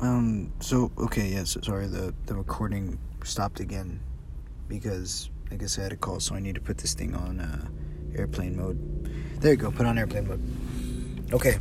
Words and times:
Um. 0.00 0.52
So 0.60 0.92
okay. 0.98 1.28
Yes. 1.28 1.56
sorry. 1.62 1.86
The 1.86 2.14
the 2.26 2.34
recording 2.34 2.98
stopped 3.24 3.60
again 3.60 4.00
because 4.68 5.30
I 5.50 5.56
guess 5.56 5.78
I 5.78 5.82
had 5.82 5.92
a 5.92 5.96
call, 5.96 6.20
so 6.20 6.34
I 6.34 6.40
need 6.40 6.54
to 6.54 6.60
put 6.60 6.78
this 6.78 6.94
thing 6.94 7.14
on 7.14 7.40
uh, 7.40 7.66
airplane 8.16 8.56
mode. 8.56 8.78
There 9.40 9.52
you 9.52 9.56
go. 9.56 9.70
Put 9.70 9.86
on 9.86 9.98
airplane 9.98 10.28
mode. 10.28 11.32
Okay. 11.32 11.58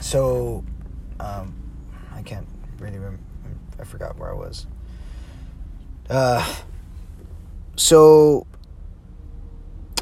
So, 0.00 0.64
um, 1.20 1.54
I 2.14 2.22
can't 2.22 2.46
really 2.78 2.98
remember. 2.98 3.22
I 3.80 3.84
forgot 3.84 4.18
where 4.18 4.30
I 4.30 4.34
was. 4.34 4.66
Uh. 6.08 6.56
So. 7.76 8.46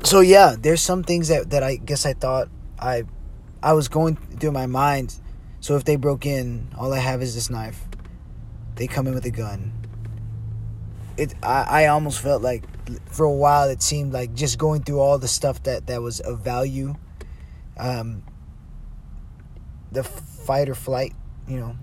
So 0.04 0.20
yeah, 0.20 0.56
there's 0.58 0.82
some 0.82 1.04
things 1.04 1.28
that 1.28 1.50
that 1.50 1.62
I 1.62 1.76
guess 1.76 2.06
I 2.06 2.12
thought 2.12 2.48
I, 2.78 3.04
I 3.62 3.72
was 3.72 3.86
going 3.88 4.16
through 4.16 4.50
my 4.50 4.66
mind 4.66 5.14
so 5.62 5.76
if 5.76 5.84
they 5.84 5.94
broke 5.94 6.26
in, 6.26 6.66
all 6.76 6.92
I 6.92 6.98
have 6.98 7.22
is 7.22 7.36
this 7.36 7.48
knife. 7.48 7.86
They 8.74 8.88
come 8.88 9.06
in 9.06 9.14
with 9.14 9.24
a 9.26 9.30
gun. 9.30 9.72
It 11.16 11.34
I, 11.40 11.84
I 11.84 11.86
almost 11.86 12.20
felt 12.20 12.42
like 12.42 12.64
for 13.06 13.24
a 13.24 13.32
while 13.32 13.70
it 13.70 13.80
seemed 13.80 14.12
like 14.12 14.34
just 14.34 14.58
going 14.58 14.82
through 14.82 14.98
all 14.98 15.18
the 15.18 15.28
stuff 15.28 15.62
that, 15.62 15.86
that 15.86 16.02
was 16.02 16.18
of 16.18 16.40
value. 16.40 16.96
Um, 17.78 18.24
the 19.92 20.02
fight 20.02 20.68
or 20.68 20.74
flight, 20.74 21.12
you 21.46 21.60
know, 21.60 21.76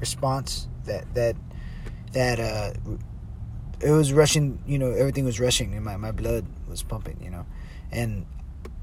response 0.00 0.66
that 0.86 1.14
that 1.14 1.36
that 2.12 2.40
uh 2.40 2.72
it 3.80 3.92
was 3.92 4.12
rushing, 4.12 4.60
you 4.66 4.78
know, 4.80 4.90
everything 4.90 5.24
was 5.24 5.38
rushing 5.38 5.74
and 5.74 5.84
my, 5.84 5.96
my 5.96 6.10
blood 6.10 6.44
was 6.68 6.82
pumping, 6.82 7.18
you 7.22 7.30
know. 7.30 7.46
And 7.92 8.26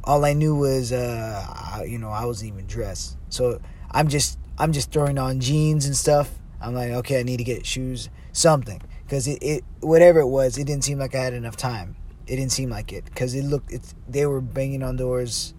all 0.07 0.23
I 0.23 0.31
knew 0.31 0.55
was, 0.55 0.93
uh, 0.93 1.45
I, 1.47 1.83
you 1.83 1.99
know, 1.99 2.09
I 2.09 2.23
wasn't 2.23 2.53
even 2.53 2.65
dressed. 2.65 3.17
So 3.27 3.59
I'm 3.91 4.07
just, 4.07 4.39
I'm 4.57 4.71
just 4.71 4.89
throwing 4.89 5.19
on 5.19 5.41
jeans 5.41 5.85
and 5.85 5.95
stuff. 5.95 6.31
I'm 6.61 6.73
like, 6.73 6.91
okay, 6.91 7.19
I 7.19 7.23
need 7.23 7.37
to 7.37 7.43
get 7.43 7.65
shoes, 7.65 8.09
something, 8.31 8.81
because 9.03 9.27
it, 9.27 9.43
it, 9.43 9.63
whatever 9.81 10.21
it 10.21 10.27
was, 10.27 10.57
it 10.57 10.63
didn't 10.63 10.85
seem 10.85 10.97
like 10.97 11.13
I 11.13 11.19
had 11.19 11.33
enough 11.33 11.57
time. 11.57 11.97
It 12.25 12.37
didn't 12.37 12.53
seem 12.53 12.69
like 12.69 12.93
it, 12.93 13.03
because 13.05 13.35
it 13.35 13.43
looked, 13.43 13.73
they 14.09 14.25
were 14.25 14.39
banging 14.39 14.81
on 14.81 14.95
doors. 14.95 15.53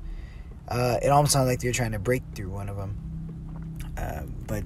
Uh, 0.66 0.96
it 1.02 1.08
almost 1.08 1.34
sounded 1.34 1.50
like 1.50 1.60
they 1.60 1.68
were 1.68 1.74
trying 1.74 1.92
to 1.92 1.98
break 1.98 2.22
through 2.34 2.50
one 2.50 2.70
of 2.70 2.76
them. 2.78 2.98
Uh, 3.98 4.22
but, 4.46 4.64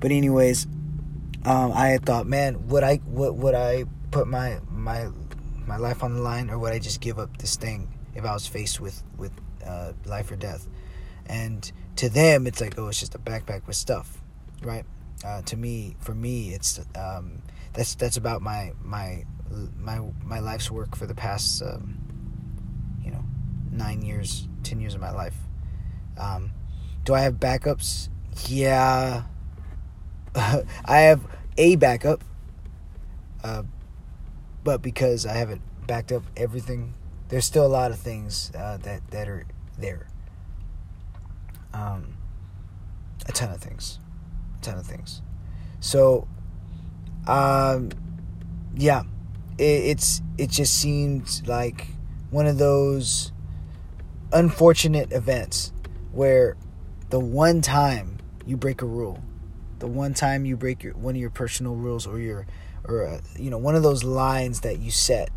but 0.00 0.10
anyways, 0.10 0.66
um, 1.44 1.72
I 1.72 1.88
had 1.88 2.06
thought, 2.06 2.26
man, 2.26 2.68
would 2.68 2.82
I, 2.82 3.00
would, 3.06 3.32
would 3.34 3.54
I 3.54 3.84
put 4.10 4.26
my, 4.26 4.60
my, 4.70 5.08
my 5.66 5.76
life 5.76 6.02
on 6.02 6.14
the 6.14 6.22
line, 6.22 6.48
or 6.48 6.58
would 6.58 6.72
I 6.72 6.78
just 6.78 7.00
give 7.02 7.18
up 7.18 7.36
this 7.36 7.56
thing? 7.56 7.88
If 8.14 8.24
I 8.24 8.32
was 8.32 8.46
faced 8.46 8.80
with 8.80 9.02
with 9.16 9.32
uh, 9.66 9.92
life 10.04 10.30
or 10.30 10.36
death. 10.36 10.66
And 11.26 11.70
to 11.96 12.08
them, 12.08 12.46
it's 12.46 12.60
like, 12.60 12.78
oh, 12.78 12.88
it's 12.88 12.98
just 12.98 13.14
a 13.14 13.18
backpack 13.18 13.66
with 13.66 13.76
stuff, 13.76 14.20
right? 14.62 14.84
Uh, 15.24 15.42
to 15.42 15.56
me, 15.56 15.96
for 16.00 16.14
me, 16.14 16.54
it's 16.54 16.80
um, 16.96 17.42
that's 17.72 17.94
that's 17.94 18.16
about 18.16 18.42
my 18.42 18.72
my 18.82 19.24
my 19.78 20.00
my 20.24 20.38
life's 20.40 20.70
work 20.70 20.96
for 20.96 21.06
the 21.06 21.14
past 21.14 21.62
um, 21.62 21.98
you 23.04 23.10
know 23.10 23.22
nine 23.70 24.02
years, 24.02 24.48
ten 24.62 24.80
years 24.80 24.94
of 24.94 25.00
my 25.00 25.10
life. 25.10 25.36
Um, 26.18 26.52
do 27.04 27.14
I 27.14 27.20
have 27.20 27.34
backups? 27.34 28.08
Yeah, 28.46 29.24
I 30.34 30.64
have 30.84 31.26
a 31.58 31.76
backup, 31.76 32.24
uh, 33.44 33.62
but 34.64 34.80
because 34.80 35.26
I 35.26 35.34
haven't 35.34 35.62
backed 35.86 36.12
up 36.12 36.22
everything 36.36 36.94
there's 37.30 37.44
still 37.44 37.64
a 37.64 37.68
lot 37.68 37.92
of 37.92 37.98
things 37.98 38.50
uh, 38.54 38.76
that 38.82 39.08
that 39.12 39.28
are 39.28 39.46
there. 39.78 40.06
Um, 41.72 42.16
a 43.26 43.32
ton 43.32 43.50
of 43.50 43.60
things, 43.60 43.98
a 44.58 44.62
ton 44.62 44.78
of 44.78 44.84
things. 44.84 45.22
So, 45.78 46.26
um, 47.26 47.90
yeah, 48.76 49.04
it, 49.56 49.62
it's 49.62 50.20
it 50.36 50.50
just 50.50 50.74
seemed 50.74 51.42
like 51.46 51.86
one 52.30 52.46
of 52.46 52.58
those 52.58 53.32
unfortunate 54.32 55.12
events 55.12 55.72
where 56.12 56.56
the 57.10 57.20
one 57.20 57.60
time 57.60 58.18
you 58.44 58.56
break 58.56 58.82
a 58.82 58.86
rule, 58.86 59.22
the 59.78 59.86
one 59.86 60.14
time 60.14 60.44
you 60.44 60.56
break 60.56 60.82
your 60.82 60.94
one 60.94 61.14
of 61.14 61.20
your 61.20 61.30
personal 61.30 61.76
rules 61.76 62.08
or 62.08 62.18
your 62.18 62.46
or 62.84 63.06
uh, 63.06 63.20
you 63.38 63.50
know 63.50 63.58
one 63.58 63.76
of 63.76 63.84
those 63.84 64.02
lines 64.02 64.62
that 64.62 64.80
you 64.80 64.90
set 64.90 65.30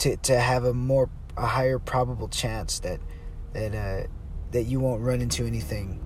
to 0.00 0.16
to 0.16 0.38
have 0.38 0.64
a 0.64 0.74
more 0.74 1.08
a 1.36 1.46
higher 1.46 1.78
probable 1.78 2.28
chance 2.28 2.80
that 2.80 3.00
that 3.52 3.74
uh, 3.74 4.06
that 4.50 4.64
you 4.64 4.80
won't 4.80 5.02
run 5.02 5.20
into 5.20 5.46
anything 5.46 6.04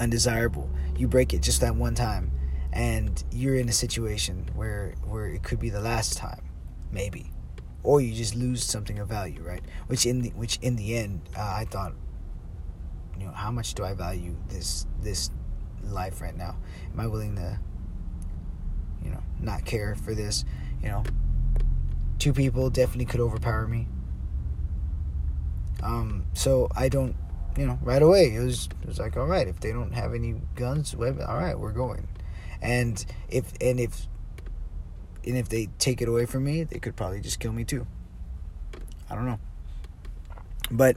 undesirable. 0.00 0.68
You 0.96 1.08
break 1.08 1.32
it 1.32 1.42
just 1.42 1.60
that 1.60 1.76
one 1.76 1.94
time, 1.94 2.32
and 2.72 3.22
you're 3.30 3.54
in 3.54 3.68
a 3.68 3.72
situation 3.72 4.48
where 4.54 4.94
where 5.04 5.26
it 5.26 5.42
could 5.42 5.60
be 5.60 5.70
the 5.70 5.80
last 5.80 6.16
time, 6.16 6.42
maybe, 6.90 7.30
or 7.82 8.00
you 8.00 8.14
just 8.14 8.34
lose 8.34 8.64
something 8.64 8.98
of 8.98 9.08
value, 9.08 9.42
right? 9.42 9.62
Which 9.86 10.06
in 10.06 10.22
the 10.22 10.30
which 10.30 10.58
in 10.62 10.76
the 10.76 10.96
end, 10.96 11.28
uh, 11.36 11.40
I 11.40 11.66
thought, 11.70 11.92
you 13.18 13.26
know, 13.26 13.32
how 13.32 13.50
much 13.50 13.74
do 13.74 13.84
I 13.84 13.94
value 13.94 14.36
this 14.48 14.86
this 15.02 15.30
life 15.84 16.20
right 16.20 16.36
now? 16.36 16.56
Am 16.92 17.00
I 17.00 17.06
willing 17.06 17.36
to, 17.36 17.58
you 19.04 19.10
know, 19.10 19.22
not 19.40 19.64
care 19.64 19.94
for 19.94 20.14
this? 20.14 20.44
You 20.82 20.88
know, 20.88 21.04
two 22.18 22.32
people 22.32 22.70
definitely 22.70 23.04
could 23.04 23.20
overpower 23.20 23.66
me. 23.66 23.88
Um, 25.82 26.26
so 26.34 26.68
I 26.76 26.88
don't, 26.88 27.14
you 27.56 27.66
know, 27.66 27.78
right 27.82 28.02
away 28.02 28.34
it 28.34 28.40
was 28.40 28.68
it 28.82 28.88
was 28.88 28.98
like, 28.98 29.16
all 29.16 29.26
right, 29.26 29.46
if 29.46 29.60
they 29.60 29.72
don't 29.72 29.92
have 29.92 30.14
any 30.14 30.40
guns, 30.54 30.94
weapons, 30.94 31.24
all 31.28 31.38
right, 31.38 31.58
we're 31.58 31.72
going. 31.72 32.08
And 32.60 33.04
if 33.28 33.52
and 33.60 33.78
if 33.78 34.08
and 35.24 35.36
if 35.36 35.48
they 35.48 35.68
take 35.78 36.02
it 36.02 36.08
away 36.08 36.26
from 36.26 36.44
me, 36.44 36.64
they 36.64 36.78
could 36.78 36.96
probably 36.96 37.20
just 37.20 37.38
kill 37.38 37.52
me 37.52 37.64
too. 37.64 37.86
I 39.10 39.14
don't 39.14 39.26
know. 39.26 39.38
But 40.70 40.96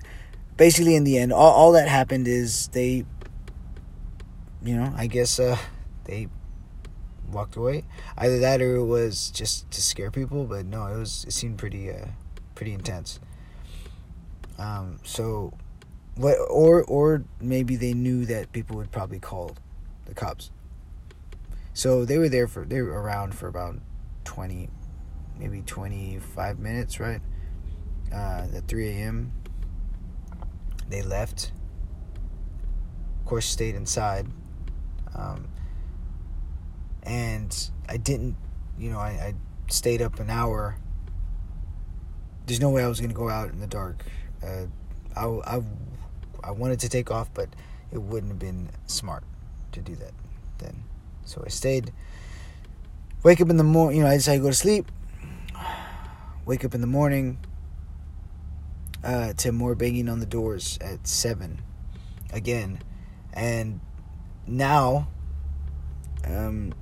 basically, 0.57 0.95
in 0.95 1.03
the 1.03 1.17
end, 1.17 1.31
all, 1.31 1.51
all 1.51 1.71
that 1.73 1.87
happened 1.87 2.27
is 2.27 2.67
they, 2.69 3.05
you 4.63 4.75
know, 4.75 4.93
I 4.95 5.07
guess 5.07 5.39
uh, 5.39 5.57
they 6.05 6.27
walked 7.31 7.55
away. 7.55 7.83
Either 8.17 8.39
that 8.39 8.61
or 8.61 8.75
it 8.75 8.85
was 8.85 9.29
just 9.31 9.69
to 9.71 9.81
scare 9.81 10.11
people, 10.11 10.45
but 10.45 10.65
no, 10.65 10.85
it 10.87 10.97
was 10.97 11.25
it 11.27 11.31
seemed 11.31 11.57
pretty 11.57 11.91
uh, 11.91 12.07
pretty 12.55 12.73
intense. 12.73 13.19
Um, 14.57 14.99
so 15.03 15.53
what 16.15 16.37
or 16.49 16.83
or 16.83 17.23
maybe 17.39 17.75
they 17.75 17.93
knew 17.93 18.25
that 18.25 18.51
people 18.51 18.77
would 18.77 18.91
probably 18.91 19.19
call 19.19 19.55
the 20.05 20.13
cops. 20.13 20.51
So 21.73 22.05
they 22.05 22.17
were 22.17 22.29
there 22.29 22.47
for 22.47 22.65
they 22.65 22.81
were 22.81 23.01
around 23.01 23.33
for 23.33 23.47
about 23.47 23.77
20 24.25 24.69
maybe 25.39 25.63
25 25.63 26.59
minutes, 26.59 26.99
right? 26.99 27.21
Uh, 28.13 28.45
at 28.53 28.67
3 28.67 28.89
a.m. 28.89 29.31
They 30.87 31.01
left. 31.01 31.51
Of 33.19 33.25
course, 33.25 33.45
stayed 33.45 33.75
inside. 33.75 34.27
Um, 35.15 35.47
and 37.03 37.69
I 37.87 37.97
didn't, 37.97 38.35
you 38.77 38.89
know, 38.89 38.99
I, 38.99 39.09
I 39.09 39.33
stayed 39.67 40.01
up 40.01 40.19
an 40.19 40.29
hour. 40.29 40.77
There's 42.45 42.59
no 42.59 42.69
way 42.69 42.83
I 42.83 42.87
was 42.87 42.99
gonna 42.99 43.13
go 43.13 43.29
out 43.29 43.49
in 43.49 43.59
the 43.59 43.67
dark. 43.67 44.03
Uh, 44.43 44.65
I, 45.15 45.25
I, 45.25 45.61
I 46.43 46.51
wanted 46.51 46.79
to 46.81 46.89
take 46.89 47.11
off, 47.11 47.33
but 47.33 47.49
it 47.91 48.01
wouldn't 48.01 48.31
have 48.31 48.39
been 48.39 48.69
smart 48.87 49.23
to 49.73 49.81
do 49.81 49.95
that 49.95 50.13
then. 50.59 50.83
So 51.25 51.43
I 51.45 51.49
stayed. 51.49 51.93
Wake 53.23 53.39
up 53.39 53.49
in 53.49 53.57
the 53.57 53.63
morning, 53.63 53.99
you 53.99 54.03
know, 54.03 54.09
I 54.09 54.15
decided 54.15 54.39
to 54.39 54.43
go 54.43 54.49
to 54.49 54.55
sleep. 54.55 54.91
Wake 56.45 56.65
up 56.65 56.73
in 56.73 56.81
the 56.81 56.87
morning 56.87 57.37
uh, 59.03 59.33
to 59.33 59.51
more 59.51 59.75
banging 59.75 60.09
on 60.09 60.19
the 60.19 60.25
doors 60.25 60.79
at 60.81 61.07
7 61.07 61.61
again. 62.33 62.81
And 63.33 63.79
now, 64.47 65.07
um, 66.25 66.73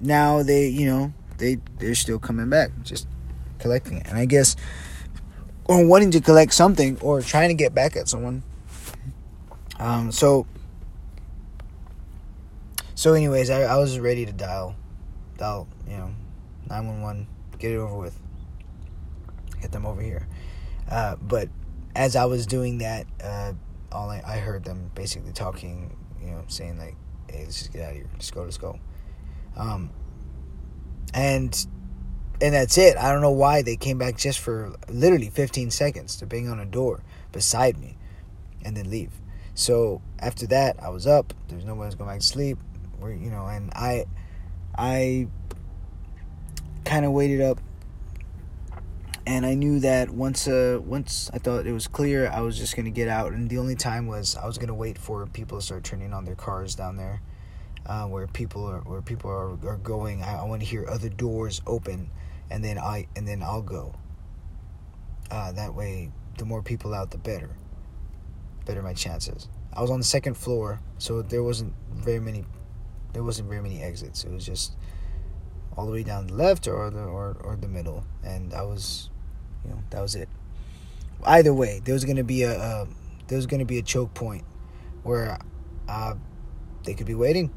now 0.00 0.42
they, 0.42 0.68
you 0.68 0.86
know, 0.86 1.12
they 1.38 1.58
they're 1.78 1.94
still 1.94 2.18
coming 2.18 2.48
back, 2.48 2.70
just 2.82 3.06
collecting 3.58 3.98
it. 3.98 4.06
And 4.06 4.18
I 4.18 4.24
guess 4.24 4.56
or 5.64 5.86
wanting 5.86 6.10
to 6.12 6.20
collect 6.20 6.52
something 6.52 6.98
or 7.00 7.20
trying 7.22 7.48
to 7.48 7.54
get 7.54 7.74
back 7.74 7.96
at 7.96 8.08
someone. 8.08 8.42
Um, 9.78 10.12
so 10.12 10.46
so 12.94 13.14
anyways, 13.14 13.50
I, 13.50 13.62
I 13.62 13.78
was 13.78 13.98
ready 13.98 14.26
to 14.26 14.32
dial 14.32 14.74
dial, 15.40 15.66
you 15.88 15.96
know, 15.96 16.10
911, 16.68 17.26
get 17.58 17.72
it 17.72 17.76
over 17.76 17.96
with. 17.96 18.20
Get 19.60 19.72
them 19.72 19.86
over 19.86 20.00
here. 20.00 20.26
Uh, 20.88 21.16
but 21.16 21.48
as 21.94 22.14
I 22.14 22.26
was 22.26 22.46
doing 22.46 22.78
that, 22.78 23.06
uh, 23.22 23.52
all 23.92 24.08
I, 24.10 24.22
I 24.24 24.36
heard 24.38 24.64
them 24.64 24.90
basically 24.94 25.32
talking, 25.32 25.96
you 26.22 26.30
know, 26.30 26.44
saying 26.48 26.78
like, 26.78 26.96
"Hey, 27.30 27.44
let's 27.44 27.58
just 27.58 27.72
get 27.72 27.82
out 27.82 27.90
of 27.90 27.96
here. 27.96 28.06
Let's 28.12 28.30
go. 28.30 28.42
Let's 28.42 28.56
go." 28.56 28.78
Um, 29.56 29.90
and 31.14 31.66
and 32.40 32.54
that's 32.54 32.78
it. 32.78 32.96
I 32.96 33.12
don't 33.12 33.20
know 33.20 33.30
why 33.30 33.62
they 33.62 33.76
came 33.76 33.98
back 33.98 34.16
just 34.16 34.38
for 34.38 34.74
literally 34.88 35.28
15 35.28 35.70
seconds 35.70 36.16
to 36.16 36.26
bang 36.26 36.48
on 36.48 36.58
a 36.58 36.64
door 36.64 37.02
beside 37.32 37.78
me 37.78 37.96
and 38.64 38.76
then 38.76 38.90
leave. 38.90 39.12
So 39.54 40.00
after 40.18 40.46
that, 40.46 40.82
I 40.82 40.88
was 40.88 41.06
up. 41.06 41.34
There's 41.48 41.64
no 41.64 41.74
one 41.74 41.90
going 41.90 42.10
back 42.10 42.20
to 42.20 42.26
sleep. 42.26 42.58
We're, 42.98 43.12
you 43.12 43.30
know, 43.30 43.46
and 43.46 43.70
I, 43.74 44.06
I 44.76 45.28
kind 46.84 47.04
of 47.04 47.12
waited 47.12 47.40
up, 47.40 47.60
and 49.26 49.44
I 49.44 49.54
knew 49.54 49.80
that 49.80 50.10
once, 50.10 50.48
uh, 50.48 50.80
once 50.82 51.30
I 51.32 51.38
thought 51.38 51.66
it 51.66 51.72
was 51.72 51.86
clear, 51.88 52.30
I 52.30 52.40
was 52.40 52.56
just 52.58 52.76
gonna 52.76 52.90
get 52.90 53.08
out. 53.08 53.32
And 53.32 53.50
the 53.50 53.58
only 53.58 53.76
time 53.76 54.06
was 54.06 54.36
I 54.36 54.46
was 54.46 54.58
gonna 54.58 54.74
wait 54.74 54.96
for 54.96 55.26
people 55.26 55.58
to 55.58 55.64
start 55.64 55.84
turning 55.84 56.12
on 56.12 56.24
their 56.24 56.36
cars 56.36 56.74
down 56.74 56.96
there, 56.96 57.20
uh, 57.90 58.06
where 58.06 58.28
people 58.28 58.64
are, 58.64 58.78
where 58.82 59.02
people 59.02 59.28
are, 59.28 59.58
are 59.68 59.76
going. 59.78 60.22
I, 60.22 60.38
I 60.38 60.44
want 60.44 60.62
to 60.62 60.66
hear 60.66 60.86
other 60.88 61.08
doors 61.08 61.60
open, 61.66 62.08
and 62.48 62.64
then 62.64 62.78
I, 62.78 63.08
and 63.16 63.26
then 63.26 63.42
I'll 63.42 63.62
go. 63.62 63.96
Uh, 65.28 65.50
that 65.52 65.74
way, 65.74 66.12
the 66.38 66.44
more 66.44 66.62
people 66.62 66.94
out, 66.94 67.10
the 67.10 67.18
better. 67.18 67.50
Better 68.64 68.80
my 68.80 68.94
chances. 68.94 69.48
I 69.72 69.82
was 69.82 69.90
on 69.90 69.98
the 69.98 70.04
second 70.04 70.34
floor, 70.34 70.80
so 70.98 71.20
there 71.20 71.42
wasn't 71.42 71.74
very 71.92 72.20
many. 72.20 72.44
There 73.12 73.24
wasn't 73.24 73.48
very 73.48 73.60
many 73.60 73.82
exits. 73.82 74.22
It 74.22 74.30
was 74.30 74.46
just 74.46 74.76
all 75.76 75.86
the 75.86 75.92
way 75.92 76.04
down 76.04 76.28
the 76.28 76.34
left 76.34 76.68
or 76.68 76.90
the 76.90 77.00
or, 77.00 77.36
or 77.42 77.56
the 77.56 77.68
middle, 77.68 78.04
and 78.22 78.54
I 78.54 78.62
was, 78.62 79.10
you 79.64 79.70
know, 79.70 79.82
that 79.90 80.00
was 80.00 80.14
it. 80.14 80.28
Either 81.24 81.52
way, 81.52 81.80
there 81.84 81.94
was 81.94 82.04
gonna 82.04 82.22
be 82.22 82.44
a 82.44 82.56
uh, 82.56 82.86
there 83.26 83.36
was 83.36 83.46
gonna 83.46 83.64
be 83.64 83.78
a 83.78 83.82
choke 83.82 84.14
point 84.14 84.44
where 85.02 85.38
uh, 85.88 86.14
they 86.84 86.94
could 86.94 87.06
be 87.06 87.14
waiting, 87.14 87.50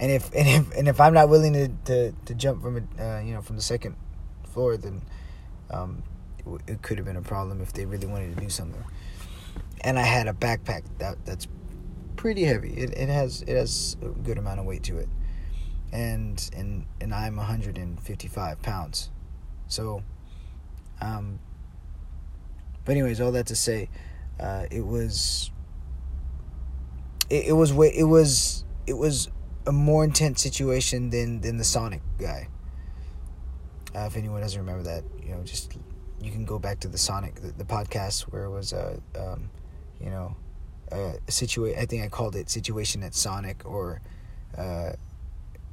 and 0.00 0.10
if 0.10 0.32
and 0.34 0.48
if 0.48 0.76
and 0.76 0.88
if 0.88 1.00
I'm 1.00 1.14
not 1.14 1.28
willing 1.28 1.52
to 1.52 1.68
to, 1.86 2.12
to 2.26 2.34
jump 2.34 2.62
from 2.62 2.88
uh, 2.98 3.20
you 3.20 3.34
know 3.34 3.42
from 3.42 3.56
the 3.56 3.62
second 3.62 3.96
floor, 4.48 4.76
then 4.76 5.02
um, 5.70 6.02
it, 6.66 6.82
could 6.82 6.98
have 6.98 7.06
been 7.06 7.16
a 7.16 7.22
problem 7.22 7.60
if 7.60 7.72
they 7.72 7.86
really 7.86 8.06
wanted 8.06 8.34
to 8.34 8.40
do 8.40 8.50
something. 8.50 8.82
And 9.80 9.98
I 9.98 10.02
had 10.02 10.28
a 10.28 10.32
backpack 10.32 10.82
that 10.98 11.24
that's 11.24 11.48
pretty 12.16 12.44
heavy. 12.44 12.72
It 12.74 12.92
it 12.96 13.08
has 13.08 13.42
it 13.42 13.56
has 13.56 13.96
a 14.02 14.08
good 14.08 14.38
amount 14.38 14.60
of 14.60 14.66
weight 14.66 14.82
to 14.84 14.98
it 14.98 15.08
and 15.92 16.50
and 16.56 16.86
and 17.00 17.14
I'm 17.14 17.36
155 17.36 18.62
pounds. 18.62 19.10
So, 19.68 20.02
um, 21.00 21.38
but 22.84 22.92
anyways, 22.92 23.20
all 23.20 23.32
that 23.32 23.46
to 23.46 23.56
say, 23.56 23.90
uh, 24.40 24.66
it 24.70 24.84
was 24.84 25.50
it, 27.28 27.46
it 27.48 27.52
was 27.52 27.72
it 27.72 28.04
was 28.04 28.64
it 28.86 28.94
was 28.94 29.28
a 29.66 29.72
more 29.72 30.04
intense 30.04 30.42
situation 30.42 31.10
than 31.10 31.40
than 31.40 31.56
the 31.56 31.64
Sonic 31.64 32.00
guy. 32.18 32.48
Uh, 33.94 34.06
if 34.06 34.16
anyone 34.16 34.40
doesn't 34.40 34.60
remember 34.60 34.82
that, 34.82 35.04
you 35.22 35.34
know, 35.34 35.42
just 35.42 35.76
you 36.20 36.30
can 36.30 36.44
go 36.44 36.58
back 36.58 36.80
to 36.80 36.88
the 36.88 36.98
Sonic 36.98 37.36
the, 37.36 37.52
the 37.52 37.64
podcast 37.64 38.22
where 38.22 38.44
it 38.44 38.50
was 38.50 38.72
a 38.72 39.00
um, 39.18 39.50
you 40.00 40.10
know 40.10 40.36
a 40.90 41.14
situation. 41.28 41.78
I 41.80 41.86
think 41.86 42.04
I 42.04 42.08
called 42.08 42.36
it 42.36 42.50
situation 42.50 43.02
at 43.02 43.14
Sonic 43.14 43.64
or. 43.64 44.00
Uh, 44.56 44.92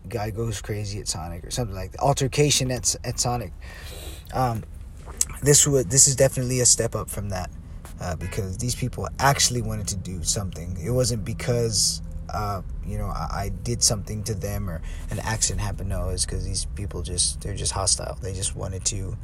guy 0.08 0.30
goes 0.30 0.62
crazy 0.62 1.00
at 1.00 1.08
Sonic 1.10 1.44
or 1.44 1.52
something 1.52 1.76
like 1.76 1.92
that. 1.92 2.00
Altercation 2.00 2.72
at 2.72 2.96
at 3.04 3.20
Sonic. 3.20 3.52
Um, 4.34 4.64
this 5.42 5.68
would 5.68 5.90
this 5.90 6.08
is 6.08 6.16
definitely 6.16 6.62
a 6.62 6.66
step 6.66 6.96
up 6.96 7.10
from 7.10 7.30
that 7.30 7.50
uh, 8.00 8.16
because 8.16 8.58
these 8.58 8.76
people 8.76 9.08
actually 9.20 9.62
wanted 9.62 9.88
to 9.90 9.98
do 9.98 10.24
something. 10.24 10.78
It 10.82 10.92
wasn't 10.92 11.26
because 11.26 12.02
uh, 12.34 12.62
you 12.86 12.98
know 12.98 13.08
I, 13.08 13.28
I, 13.32 13.52
did 13.64 13.82
something 13.84 14.24
to 14.24 14.34
them 14.34 14.70
or 14.70 14.82
an 15.10 15.20
accident 15.20 15.62
happened. 15.62 15.90
No, 15.90 16.10
it's 16.10 16.26
because 16.26 16.46
these 16.46 16.66
people 16.76 17.02
just 17.02 17.42
they're 17.42 17.56
just 17.56 17.72
hostile. 17.72 18.18
They 18.22 18.34
just 18.34 18.56
wanted 18.56 18.86
to 18.86 19.18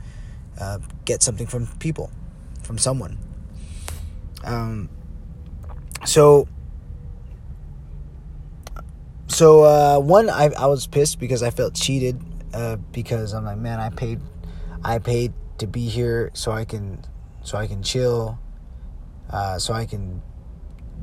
uh, 0.60 0.80
get 1.06 1.24
something 1.24 1.48
from 1.48 1.68
people, 1.80 2.12
from 2.64 2.78
someone. 2.78 3.18
Um, 4.44 4.90
so 6.06 6.48
so 9.28 9.64
uh, 9.64 10.00
one, 10.00 10.30
I, 10.30 10.50
I 10.58 10.68
was 10.68 10.88
pissed 10.88 11.20
because 11.20 11.44
I 11.44 11.50
felt 11.50 11.74
cheated 11.74 12.22
uh, 12.54 12.78
because 12.94 13.34
I'm 13.34 13.44
like, 13.44 13.58
man, 13.58 13.82
I 13.82 13.90
paid, 13.90 14.22
I 14.82 15.00
paid 15.00 15.34
to 15.58 15.68
be 15.68 15.90
here 15.90 16.32
so 16.34 16.54
I 16.54 16.64
can, 16.64 17.04
so 17.44 17.58
I 17.58 17.68
can 17.68 17.84
chill, 17.84 18.40
uh, 19.30 19.60
so 19.60 19.74
I 19.74 19.86
can 19.86 20.22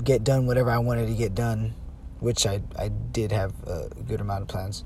get 0.02 0.24
done 0.24 0.46
whatever 0.46 0.70
I 0.70 0.78
wanted 0.78 1.08
to 1.08 1.14
get 1.14 1.34
done, 1.34 1.74
which 2.22 2.46
I 2.46 2.62
I 2.78 2.88
did 2.88 3.32
have 3.32 3.52
a 3.66 3.90
good 4.06 4.20
amount 4.20 4.42
of 4.42 4.48
plans. 4.48 4.84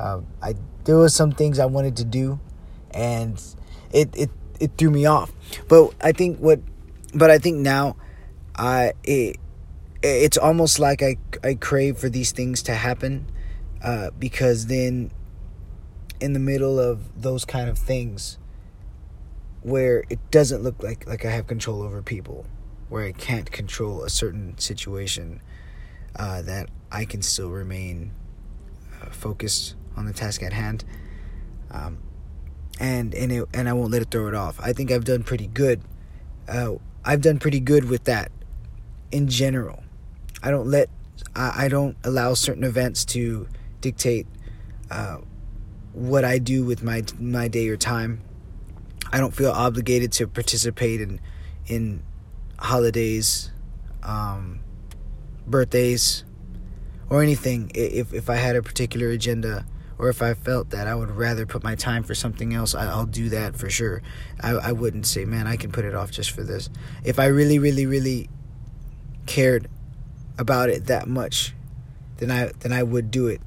Uh, 0.00 0.22
I 0.42 0.54
there 0.84 0.96
was 0.96 1.14
some 1.14 1.32
things 1.32 1.58
I 1.58 1.66
wanted 1.66 1.96
to 1.98 2.04
do, 2.04 2.40
and 2.90 3.40
it 3.92 4.08
it 4.16 4.30
it 4.58 4.72
threw 4.78 4.90
me 4.90 5.06
off. 5.06 5.32
But 5.68 5.94
I 6.00 6.12
think 6.12 6.38
what, 6.38 6.60
but 7.14 7.30
I 7.30 7.38
think 7.38 7.58
now, 7.58 7.96
I 8.56 8.94
it 9.04 9.36
it's 10.02 10.36
almost 10.36 10.78
like 10.78 11.02
I, 11.02 11.16
I 11.44 11.54
crave 11.54 11.98
for 11.98 12.08
these 12.08 12.32
things 12.32 12.62
to 12.64 12.74
happen 12.74 13.30
uh, 13.84 14.10
because 14.18 14.66
then 14.66 15.12
in 16.20 16.32
the 16.32 16.40
middle 16.40 16.80
of 16.80 17.22
those 17.22 17.44
kind 17.44 17.68
of 17.68 17.78
things 17.78 18.38
where 19.60 20.04
it 20.10 20.18
doesn't 20.30 20.62
look 20.62 20.82
like 20.82 21.06
like 21.06 21.24
I 21.24 21.30
have 21.30 21.46
control 21.46 21.82
over 21.82 22.02
people 22.02 22.46
where 22.88 23.04
I 23.04 23.12
can't 23.12 23.50
control 23.52 24.02
a 24.02 24.10
certain 24.10 24.58
situation 24.58 25.40
uh, 26.16 26.42
that 26.42 26.68
I 26.90 27.04
can 27.04 27.22
still 27.22 27.50
remain 27.50 28.12
uh, 29.00 29.10
focused 29.10 29.74
on 29.96 30.06
the 30.06 30.12
task 30.12 30.42
at 30.42 30.52
hand. 30.52 30.84
Um, 31.70 31.98
and 32.80 33.14
and 33.14 33.32
it, 33.32 33.48
and 33.54 33.68
I 33.68 33.72
won't 33.72 33.90
let 33.92 34.02
it 34.02 34.10
throw 34.10 34.28
it 34.28 34.34
off. 34.34 34.58
I 34.60 34.72
think 34.72 34.90
I've 34.90 35.04
done 35.04 35.22
pretty 35.22 35.46
good 35.46 35.80
uh, 36.48 36.74
I've 37.04 37.20
done 37.20 37.38
pretty 37.38 37.60
good 37.60 37.88
with 37.88 38.04
that 38.04 38.30
in 39.10 39.28
general. 39.28 39.82
I 40.42 40.50
don't 40.50 40.66
let 40.66 40.88
I, 41.34 41.64
I 41.64 41.68
don't 41.68 41.96
allow 42.04 42.34
certain 42.34 42.64
events 42.64 43.04
to 43.06 43.48
dictate 43.80 44.26
uh, 44.90 45.18
what 45.92 46.24
I 46.24 46.38
do 46.38 46.64
with 46.64 46.82
my 46.82 47.04
my 47.18 47.48
day 47.48 47.68
or 47.68 47.76
time. 47.76 48.22
I 49.12 49.18
don't 49.18 49.34
feel 49.34 49.50
obligated 49.50 50.12
to 50.12 50.26
participate 50.26 51.00
in 51.00 51.20
in 51.66 52.02
holidays, 52.58 53.50
um, 54.02 54.60
birthdays, 55.46 56.24
or 57.08 57.22
anything. 57.22 57.70
If 57.74 58.12
if 58.12 58.30
I 58.30 58.36
had 58.36 58.56
a 58.56 58.62
particular 58.62 59.08
agenda, 59.08 59.66
or 59.98 60.08
if 60.08 60.22
I 60.22 60.34
felt 60.34 60.70
that 60.70 60.86
I 60.86 60.94
would 60.94 61.10
rather 61.10 61.46
put 61.46 61.62
my 61.62 61.74
time 61.74 62.02
for 62.02 62.14
something 62.14 62.54
else, 62.54 62.74
I, 62.74 62.96
will 62.96 63.06
do 63.06 63.28
that 63.28 63.56
for 63.56 63.70
sure. 63.70 64.02
I, 64.40 64.50
I 64.50 64.72
wouldn't 64.72 65.06
say, 65.06 65.24
man, 65.24 65.46
I 65.46 65.56
can 65.56 65.70
put 65.70 65.84
it 65.84 65.94
off 65.94 66.10
just 66.10 66.30
for 66.30 66.42
this. 66.42 66.68
If 67.04 67.18
I 67.18 67.26
really, 67.26 67.58
really, 67.58 67.86
really 67.86 68.28
cared 69.26 69.68
about 70.38 70.70
it 70.70 70.86
that 70.86 71.06
much, 71.06 71.54
then 72.16 72.30
I 72.30 72.52
then 72.60 72.72
I 72.72 72.82
would 72.82 73.10
do 73.10 73.26
it, 73.26 73.40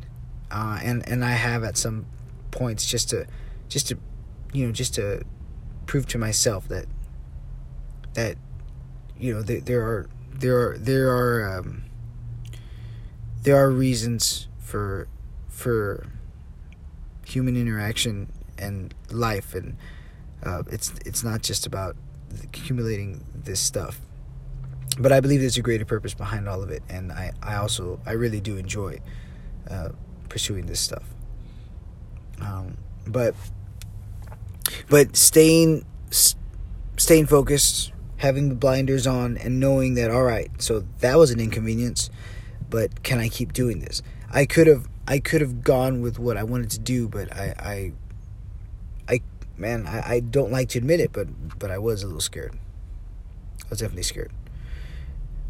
uh, 0.51 0.79
and 0.83 1.07
and 1.09 1.23
I 1.25 1.31
have 1.31 1.63
at 1.63 1.77
some 1.77 2.05
points 2.51 2.85
just 2.85 3.09
to 3.09 3.25
just 3.67 3.87
to 3.89 3.97
you 4.53 4.65
know 4.65 4.71
just 4.71 4.95
to 4.95 5.23
prove 5.85 6.07
to 6.07 6.17
myself 6.17 6.67
that 6.67 6.85
that 8.13 8.37
you 9.17 9.33
know 9.33 9.41
there, 9.41 9.61
there 9.61 9.81
are 9.81 10.09
there 10.31 10.69
are 10.69 10.77
there 10.77 11.09
are 11.09 11.57
um, 11.59 11.84
there 13.45 13.55
are 13.55 13.69
reasons 13.71 14.47
for 14.59 15.07
for 15.47 16.07
human 17.25 17.55
interaction 17.55 18.31
and 18.57 18.93
life 19.09 19.55
and 19.55 19.77
uh, 20.43 20.63
it's 20.69 20.93
it's 21.05 21.23
not 21.23 21.41
just 21.41 21.65
about 21.65 21.95
accumulating 22.43 23.23
this 23.33 23.59
stuff 23.59 24.01
but 24.97 25.11
I 25.11 25.19
believe 25.19 25.41
there's 25.41 25.57
a 25.57 25.61
greater 25.61 25.85
purpose 25.85 26.13
behind 26.13 26.47
all 26.47 26.63
of 26.63 26.69
it, 26.69 26.83
and 26.89 27.11
I, 27.11 27.31
I 27.41 27.55
also 27.55 27.99
I 28.05 28.13
really 28.13 28.39
do 28.39 28.57
enjoy 28.57 28.99
uh, 29.69 29.89
pursuing 30.29 30.67
this 30.67 30.79
stuff. 30.79 31.03
Um, 32.41 32.77
but 33.05 33.35
but 34.89 35.15
staying 35.15 35.85
staying 36.97 37.25
focused, 37.25 37.91
having 38.17 38.49
the 38.49 38.55
blinders 38.55 39.05
on, 39.05 39.37
and 39.37 39.59
knowing 39.59 39.95
that 39.95 40.11
all 40.11 40.23
right, 40.23 40.49
so 40.61 40.85
that 40.99 41.17
was 41.17 41.31
an 41.31 41.39
inconvenience, 41.39 42.09
but 42.69 43.03
can 43.03 43.19
I 43.19 43.29
keep 43.29 43.53
doing 43.53 43.79
this? 43.79 44.01
I 44.31 44.45
could 44.45 44.67
have 44.67 44.87
I 45.07 45.19
could 45.19 45.41
have 45.41 45.63
gone 45.63 46.01
with 46.01 46.17
what 46.19 46.37
I 46.37 46.43
wanted 46.43 46.71
to 46.71 46.79
do, 46.79 47.07
but 47.07 47.31
I 47.33 47.93
I, 49.07 49.13
I 49.13 49.21
man 49.57 49.85
I, 49.87 50.15
I 50.15 50.19
don't 50.19 50.51
like 50.51 50.69
to 50.69 50.79
admit 50.79 50.99
it, 50.99 51.11
but 51.13 51.27
but 51.59 51.71
I 51.71 51.77
was 51.77 52.03
a 52.03 52.07
little 52.07 52.21
scared. 52.21 52.57
I 53.65 53.69
was 53.69 53.79
definitely 53.79 54.03
scared. 54.03 54.31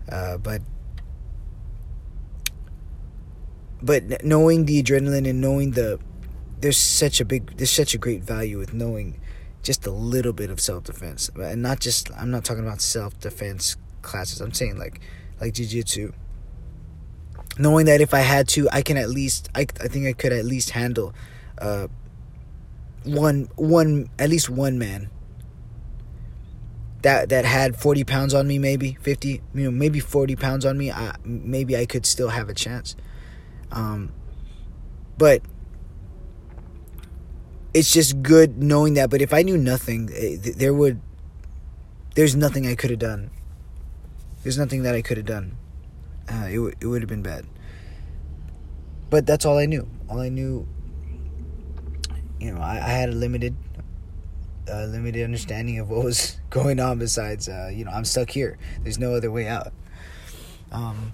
Uh, 0.09 0.37
but 0.37 0.61
but 3.81 4.23
knowing 4.23 4.65
the 4.65 4.81
adrenaline 4.81 5.29
and 5.29 5.41
knowing 5.41 5.71
the 5.71 5.99
there's 6.59 6.77
such 6.77 7.19
a 7.19 7.25
big 7.25 7.57
there's 7.57 7.71
such 7.71 7.93
a 7.93 7.97
great 7.97 8.23
value 8.23 8.57
with 8.57 8.73
knowing 8.73 9.19
just 9.61 9.85
a 9.85 9.91
little 9.91 10.33
bit 10.33 10.49
of 10.49 10.59
self 10.59 10.83
defense 10.83 11.29
and 11.35 11.61
not 11.61 11.79
just 11.79 12.11
I'm 12.17 12.31
not 12.31 12.45
talking 12.45 12.65
about 12.65 12.81
self 12.81 13.19
defense 13.19 13.75
classes 14.01 14.41
I'm 14.41 14.53
saying 14.53 14.77
like 14.77 15.01
like 15.41 15.53
jiu-jitsu 15.53 16.13
knowing 17.57 17.85
that 17.85 18.01
if 18.01 18.13
I 18.13 18.19
had 18.19 18.47
to 18.49 18.67
I 18.71 18.81
can 18.81 18.97
at 18.97 19.09
least 19.09 19.49
I, 19.55 19.61
I 19.81 19.87
think 19.87 20.07
I 20.07 20.13
could 20.13 20.33
at 20.33 20.45
least 20.45 20.71
handle 20.71 21.13
uh 21.57 21.87
one 23.03 23.49
one 23.55 24.09
at 24.19 24.29
least 24.29 24.49
one 24.49 24.77
man 24.77 25.09
that 27.01 27.29
that 27.29 27.45
had 27.45 27.75
40 27.75 28.03
pounds 28.03 28.33
on 28.33 28.47
me 28.47 28.57
maybe 28.57 28.97
50 29.01 29.41
you 29.53 29.63
know 29.63 29.71
maybe 29.71 29.99
40 29.99 30.35
pounds 30.35 30.65
on 30.65 30.77
me 30.77 30.91
I, 30.91 31.15
maybe 31.23 31.77
i 31.77 31.85
could 31.85 32.05
still 32.05 32.29
have 32.29 32.49
a 32.49 32.53
chance. 32.53 32.95
Um, 33.71 34.11
but 35.17 35.41
it's 37.73 37.91
just 37.91 38.21
good 38.21 38.61
knowing 38.61 38.93
that 38.93 39.09
but 39.09 39.21
if 39.21 39.33
i 39.33 39.41
knew 39.41 39.57
nothing 39.57 40.09
eh, 40.13 40.37
there 40.55 40.73
would 40.73 41.01
there's 42.15 42.35
nothing 42.35 42.65
i 42.65 42.75
could 42.75 42.89
have 42.89 42.99
done. 42.99 43.29
There's 44.43 44.57
nothing 44.57 44.83
that 44.83 44.95
i 44.95 45.01
could 45.01 45.17
have 45.17 45.25
done 45.25 45.57
uh, 46.29 46.45
it, 46.47 46.55
w- 46.55 46.73
it 46.79 46.85
would 46.85 47.01
have 47.01 47.09
been 47.09 47.21
bad. 47.21 47.45
But 49.09 49.25
that's 49.25 49.45
all 49.45 49.57
i 49.57 49.65
knew. 49.65 49.87
All 50.09 50.19
i 50.19 50.29
knew 50.29 50.67
you 52.39 52.51
know 52.51 52.59
i, 52.59 52.75
I 52.75 52.89
had 52.89 53.09
a 53.09 53.13
limited 53.13 53.55
uh, 54.69 54.85
limited 54.85 55.23
understanding 55.23 55.79
of 55.79 55.89
what 55.89 56.03
was 56.03 56.37
going 56.49 56.79
on 56.79 56.99
besides 56.99 57.47
uh, 57.47 57.69
you 57.73 57.85
know 57.85 57.91
i'm 57.91 58.05
stuck 58.05 58.29
here. 58.29 58.57
There's 58.81 58.99
no 58.99 59.13
other 59.13 59.31
way 59.31 59.47
out. 59.47 59.73
Um, 60.71 61.13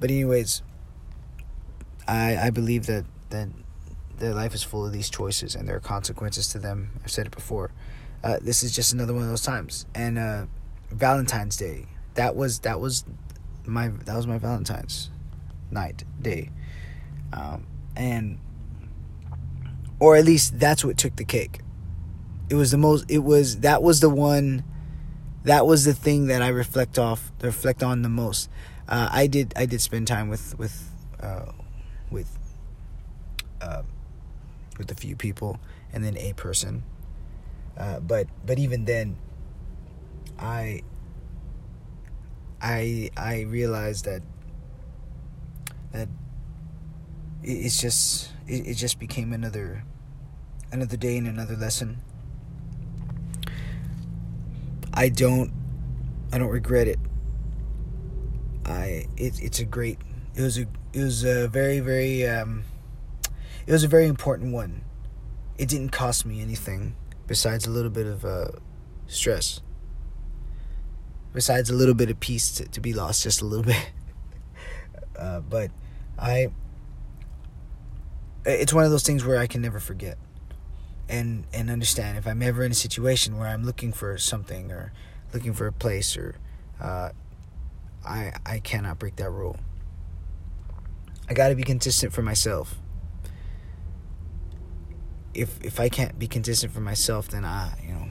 but 0.00 0.10
anyways 0.10 0.62
i 2.08 2.36
i 2.36 2.50
believe 2.50 2.86
that 2.86 3.04
that 3.30 3.48
their 4.18 4.34
life 4.34 4.54
is 4.54 4.62
full 4.62 4.86
of 4.86 4.92
these 4.92 5.10
choices 5.10 5.54
and 5.54 5.68
there 5.68 5.76
are 5.76 5.80
consequences 5.80 6.48
to 6.48 6.58
them. 6.58 6.90
I've 7.04 7.10
said 7.10 7.26
it 7.26 7.34
before. 7.34 7.70
Uh, 8.24 8.38
this 8.40 8.62
is 8.62 8.74
just 8.74 8.92
another 8.92 9.12
one 9.12 9.22
of 9.22 9.28
those 9.28 9.42
times. 9.42 9.86
And 9.94 10.18
uh, 10.18 10.46
valentine's 10.90 11.56
day 11.56 11.86
that 12.14 12.34
was 12.34 12.60
that 12.60 12.80
was 12.80 13.04
my 13.66 13.88
that 13.88 14.16
was 14.16 14.26
my 14.26 14.38
valentine's 14.38 15.10
night 15.70 16.04
day. 16.20 16.50
Um, 17.32 17.66
and 17.96 18.38
or 19.98 20.16
at 20.16 20.24
least 20.24 20.58
that's 20.58 20.84
what 20.84 20.96
took 20.96 21.16
the 21.16 21.24
cake. 21.24 21.60
It 22.48 22.54
was 22.54 22.70
the 22.70 22.78
most 22.78 23.04
it 23.08 23.18
was 23.18 23.60
that 23.60 23.82
was 23.82 24.00
the 24.00 24.10
one 24.10 24.64
that 25.44 25.66
was 25.66 25.84
the 25.84 25.94
thing 25.94 26.26
that 26.26 26.42
I 26.42 26.48
reflect 26.48 26.98
off 26.98 27.32
reflect 27.40 27.82
on 27.82 28.02
the 28.02 28.08
most. 28.08 28.50
Uh, 28.88 29.08
I 29.10 29.26
did 29.26 29.52
I 29.56 29.66
did 29.66 29.80
spend 29.80 30.06
time 30.06 30.28
with 30.28 30.58
with 30.58 30.90
uh, 31.20 31.52
with 32.10 32.38
uh, 33.60 33.82
with 34.78 34.90
a 34.90 34.94
few 34.94 35.16
people 35.16 35.58
and 35.92 36.04
then 36.04 36.16
a 36.18 36.32
person, 36.34 36.84
uh, 37.76 38.00
but 38.00 38.28
but 38.44 38.58
even 38.58 38.84
then, 38.84 39.16
I 40.38 40.82
I 42.60 43.10
I 43.16 43.42
realized 43.42 44.04
that 44.04 44.22
that 45.92 46.08
it's 47.42 47.80
just 47.80 48.32
it, 48.46 48.66
it 48.66 48.74
just 48.74 48.98
became 48.98 49.32
another 49.32 49.84
another 50.72 50.96
day 50.96 51.16
and 51.16 51.28
another 51.28 51.56
lesson 51.56 52.02
I 54.96 55.10
don't 55.10 55.52
I 56.32 56.38
don't 56.38 56.48
regret 56.48 56.88
it. 56.88 56.98
I 58.64 59.06
it, 59.18 59.42
it's 59.42 59.60
a 59.60 59.66
great 59.66 59.98
it 60.34 60.40
was 60.40 60.58
a 60.58 60.66
it 60.94 61.02
was 61.02 61.22
a 61.22 61.48
very 61.48 61.80
very 61.80 62.26
um 62.26 62.64
it 63.66 63.72
was 63.72 63.84
a 63.84 63.88
very 63.88 64.06
important 64.06 64.54
one. 64.54 64.82
It 65.58 65.68
didn't 65.68 65.90
cost 65.90 66.24
me 66.24 66.40
anything 66.40 66.96
besides 67.26 67.66
a 67.66 67.70
little 67.70 67.90
bit 67.90 68.06
of 68.06 68.24
uh 68.24 68.48
stress. 69.06 69.60
Besides 71.36 71.68
a 71.68 71.74
little 71.74 71.94
bit 71.94 72.08
of 72.08 72.18
peace 72.18 72.50
to, 72.52 72.64
to 72.64 72.80
be 72.80 72.94
lost 72.94 73.22
just 73.22 73.42
a 73.42 73.44
little 73.44 73.66
bit. 73.66 73.90
uh, 75.18 75.40
but 75.40 75.70
I 76.18 76.48
it's 78.46 78.72
one 78.72 78.84
of 78.84 78.90
those 78.90 79.02
things 79.02 79.22
where 79.22 79.38
I 79.38 79.46
can 79.46 79.60
never 79.60 79.78
forget 79.78 80.16
and 81.10 81.44
and 81.52 81.68
understand 81.68 82.16
if 82.16 82.26
I'm 82.26 82.40
ever 82.40 82.64
in 82.64 82.72
a 82.72 82.74
situation 82.74 83.36
where 83.36 83.48
I'm 83.48 83.64
looking 83.64 83.92
for 83.92 84.16
something 84.16 84.72
or 84.72 84.94
looking 85.34 85.52
for 85.52 85.66
a 85.66 85.72
place 85.72 86.16
or 86.16 86.36
uh, 86.80 87.10
I 88.02 88.32
I 88.46 88.58
cannot 88.60 88.98
break 88.98 89.16
that 89.16 89.30
rule. 89.30 89.58
I 91.28 91.34
got 91.34 91.48
to 91.48 91.54
be 91.54 91.64
consistent 91.64 92.14
for 92.14 92.22
myself. 92.22 92.76
If 95.34 95.62
if 95.62 95.78
I 95.78 95.90
can't 95.90 96.18
be 96.18 96.28
consistent 96.28 96.72
for 96.72 96.80
myself, 96.80 97.28
then 97.28 97.44
I 97.44 97.78
you 97.82 97.92
know 97.92 98.05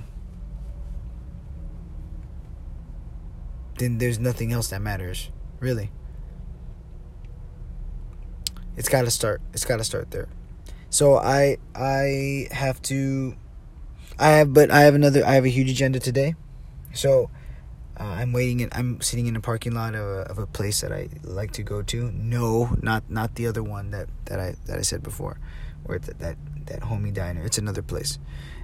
then 3.78 3.98
there's 3.98 4.20
nothing 4.20 4.52
else 4.52 4.70
that 4.70 4.82
matters, 4.82 5.30
really. 5.60 5.92
It's 8.78 8.90
got 8.90 9.04
to 9.04 9.12
start. 9.12 9.42
It's 9.54 9.66
got 9.66 9.78
to 9.78 9.84
start 9.84 10.12
there. 10.12 10.28
So 10.90 11.18
I 11.18 11.58
I 11.76 12.48
have 12.52 12.82
to 12.84 13.36
I 14.18 14.30
have 14.30 14.54
but 14.54 14.72
I 14.72 14.82
have 14.82 14.96
another 14.96 15.26
I 15.26 15.34
have 15.34 15.46
a 15.46 15.50
huge 15.50 15.70
agenda 15.70 16.00
today. 16.00 16.36
So 16.94 17.30
uh, 18.00 18.04
I'm 18.04 18.34
waiting 18.34 18.62
and 18.62 18.74
I'm 18.74 19.02
sitting 19.02 19.28
in 19.28 19.36
a 19.36 19.42
parking 19.42 19.74
lot 19.74 19.96
of 19.96 20.02
a, 20.02 20.22
of 20.30 20.38
a 20.38 20.46
place 20.46 20.82
that 20.82 20.92
I 20.92 21.10
like 21.24 21.52
to 21.54 21.64
go 21.64 21.82
to. 21.82 22.12
No, 22.12 22.78
not 22.82 23.10
not 23.10 23.36
the 23.36 23.48
other 23.48 23.64
one 23.64 23.92
that, 23.92 24.10
that 24.26 24.40
I 24.40 24.56
that 24.66 24.78
I 24.78 24.82
said 24.82 25.04
before, 25.04 25.40
or 25.86 26.00
that 26.00 26.20
that 26.20 26.38
that 26.68 26.82
homie 26.82 27.14
diner. 27.14 27.46
It's 27.46 27.58
another 27.58 27.82
place, 27.82 28.20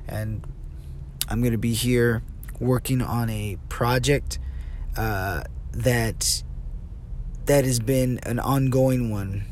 and 0.07 0.45
I'm 1.29 1.41
gonna 1.41 1.57
be 1.57 1.73
here 1.73 2.23
working 2.59 3.01
on 3.01 3.29
a 3.29 3.57
project 3.69 4.37
uh, 4.97 5.43
that 5.71 6.43
that 7.45 7.65
has 7.65 7.79
been 7.79 8.19
an 8.23 8.39
ongoing 8.39 9.09
one 9.09 9.45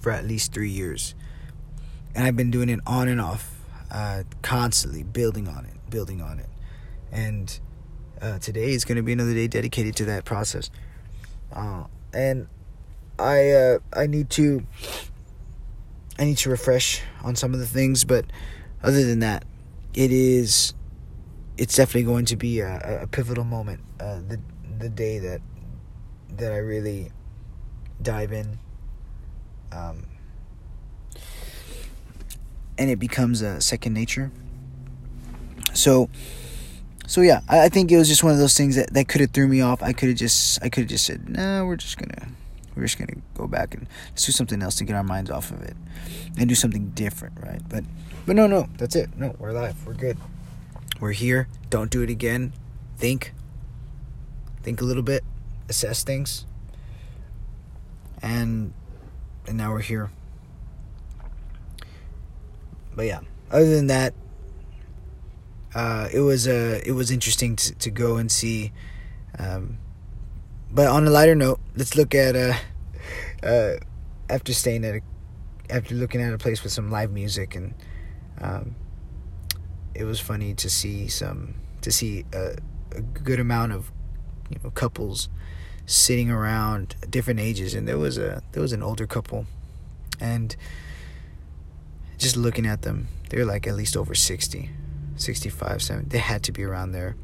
for 0.00 0.10
at 0.10 0.26
least 0.26 0.52
three 0.52 0.70
years 0.70 1.14
and 2.14 2.26
I've 2.26 2.36
been 2.36 2.50
doing 2.50 2.68
it 2.68 2.80
on 2.86 3.08
and 3.08 3.20
off, 3.20 3.50
uh, 3.90 4.24
constantly 4.42 5.02
building 5.02 5.48
on 5.48 5.64
it, 5.64 5.90
building 5.90 6.20
on 6.20 6.38
it, 6.38 6.48
and 7.12 7.60
uh, 8.20 8.38
today 8.38 8.70
is 8.70 8.84
going 8.84 8.96
to 8.96 9.02
be 9.02 9.12
another 9.12 9.34
day 9.34 9.46
dedicated 9.46 9.96
to 9.96 10.04
that 10.06 10.24
process. 10.24 10.70
Uh, 11.52 11.84
and 12.12 12.48
I 13.18 13.50
uh, 13.50 13.78
I 13.92 14.06
need 14.06 14.30
to 14.30 14.66
I 16.18 16.24
need 16.24 16.38
to 16.38 16.50
refresh 16.50 17.02
on 17.22 17.36
some 17.36 17.54
of 17.54 17.60
the 17.60 17.66
things, 17.66 18.04
but 18.04 18.26
other 18.82 19.04
than 19.04 19.20
that, 19.20 19.44
it 19.94 20.10
is 20.10 20.74
it's 21.60 21.76
definitely 21.76 22.04
going 22.04 22.24
to 22.24 22.36
be 22.36 22.60
a, 22.60 23.02
a 23.02 23.06
pivotal 23.06 23.44
moment. 23.44 23.82
Uh, 24.00 24.20
the 24.26 24.40
the 24.78 24.88
day 24.88 25.18
that 25.18 25.42
that 26.38 26.52
I 26.52 26.56
really 26.56 27.12
dive 28.00 28.32
in. 28.32 28.58
Um, 29.70 30.06
and 32.78 32.90
it 32.90 32.98
becomes 32.98 33.42
a 33.42 33.60
second 33.60 33.92
nature. 33.92 34.32
So, 35.74 36.08
so 37.06 37.20
yeah, 37.20 37.42
I, 37.46 37.64
I 37.66 37.68
think 37.68 37.92
it 37.92 37.98
was 37.98 38.08
just 38.08 38.24
one 38.24 38.32
of 38.32 38.38
those 38.38 38.56
things 38.56 38.76
that, 38.76 38.94
that 38.94 39.06
could 39.06 39.20
have 39.20 39.32
threw 39.32 39.46
me 39.46 39.60
off. 39.60 39.82
I 39.82 39.92
could 39.92 40.08
have 40.08 40.18
just 40.18 40.62
I 40.62 40.70
could 40.70 40.84
have 40.84 40.88
just 40.88 41.04
said, 41.04 41.28
no, 41.28 41.58
nah, 41.58 41.66
we're 41.66 41.76
just 41.76 41.98
gonna 41.98 42.32
we're 42.74 42.84
just 42.84 42.98
gonna 42.98 43.20
go 43.34 43.46
back 43.46 43.74
and 43.74 43.86
let's 44.12 44.24
do 44.24 44.32
something 44.32 44.62
else 44.62 44.76
to 44.76 44.84
get 44.84 44.96
our 44.96 45.04
minds 45.04 45.30
off 45.30 45.50
of 45.50 45.60
it 45.62 45.76
and 46.38 46.48
do 46.48 46.54
something 46.54 46.88
different, 46.94 47.38
right? 47.38 47.60
But 47.68 47.84
but 48.24 48.34
no, 48.34 48.46
no, 48.46 48.66
that's 48.78 48.96
it. 48.96 49.10
No, 49.18 49.36
we're 49.38 49.50
alive. 49.50 49.76
We're 49.86 49.92
good. 49.92 50.16
We're 51.00 51.12
here. 51.12 51.48
Don't 51.70 51.90
do 51.90 52.02
it 52.02 52.10
again. 52.10 52.52
Think. 52.96 53.32
Think 54.62 54.80
a 54.80 54.84
little 54.84 55.02
bit. 55.02 55.24
Assess 55.68 56.04
things. 56.04 56.46
And 58.22 58.74
and 59.46 59.56
now 59.56 59.72
we're 59.72 59.80
here 59.80 60.10
but 62.94 63.06
yeah, 63.06 63.20
other 63.50 63.74
than 63.74 63.86
that, 63.86 64.14
uh, 65.74 66.08
it 66.12 66.20
was 66.20 66.46
uh, 66.46 66.80
it 66.84 66.92
was 66.92 67.10
interesting 67.10 67.56
to, 67.56 67.74
to 67.76 67.90
go 67.90 68.16
and 68.16 68.30
see. 68.30 68.72
Um, 69.38 69.78
but 70.70 70.86
on 70.86 71.06
a 71.06 71.10
lighter 71.10 71.34
note, 71.34 71.60
let's 71.74 71.96
look 71.96 72.14
at 72.14 72.36
uh, 72.36 72.54
uh, 73.42 73.76
after 74.28 74.52
staying 74.52 74.84
at 74.84 74.96
a, 74.96 75.00
after 75.70 75.94
looking 75.94 76.20
at 76.20 76.32
a 76.32 76.38
place 76.38 76.62
with 76.62 76.72
some 76.72 76.90
live 76.90 77.10
music 77.10 77.54
and 77.54 77.74
um, 78.40 78.74
it 80.00 80.04
was 80.04 80.18
funny 80.20 80.54
to 80.54 80.68
see 80.68 81.08
some 81.08 81.54
to 81.82 81.92
see 81.92 82.24
a, 82.32 82.56
a 82.96 83.00
good 83.00 83.40
amount 83.40 83.72
of 83.72 83.90
you 84.50 84.58
know 84.62 84.70
couples 84.70 85.28
sitting 85.86 86.30
around 86.30 86.94
different 87.08 87.40
ages 87.40 87.74
and 87.74 87.86
there 87.86 87.98
was 87.98 88.18
a 88.18 88.42
there 88.52 88.62
was 88.62 88.72
an 88.72 88.82
older 88.82 89.06
couple 89.06 89.46
and 90.20 90.56
just 92.20 92.36
looking 92.36 92.66
at 92.66 92.82
them, 92.82 93.08
they're 93.30 93.46
like 93.46 93.66
at 93.66 93.74
least 93.74 93.96
over 93.96 94.14
60, 94.14 94.70
65, 95.16 95.82
70. 95.82 96.08
They 96.08 96.18
had 96.18 96.42
to 96.44 96.52
be 96.52 96.62
around 96.62 96.92
there. 96.92 97.16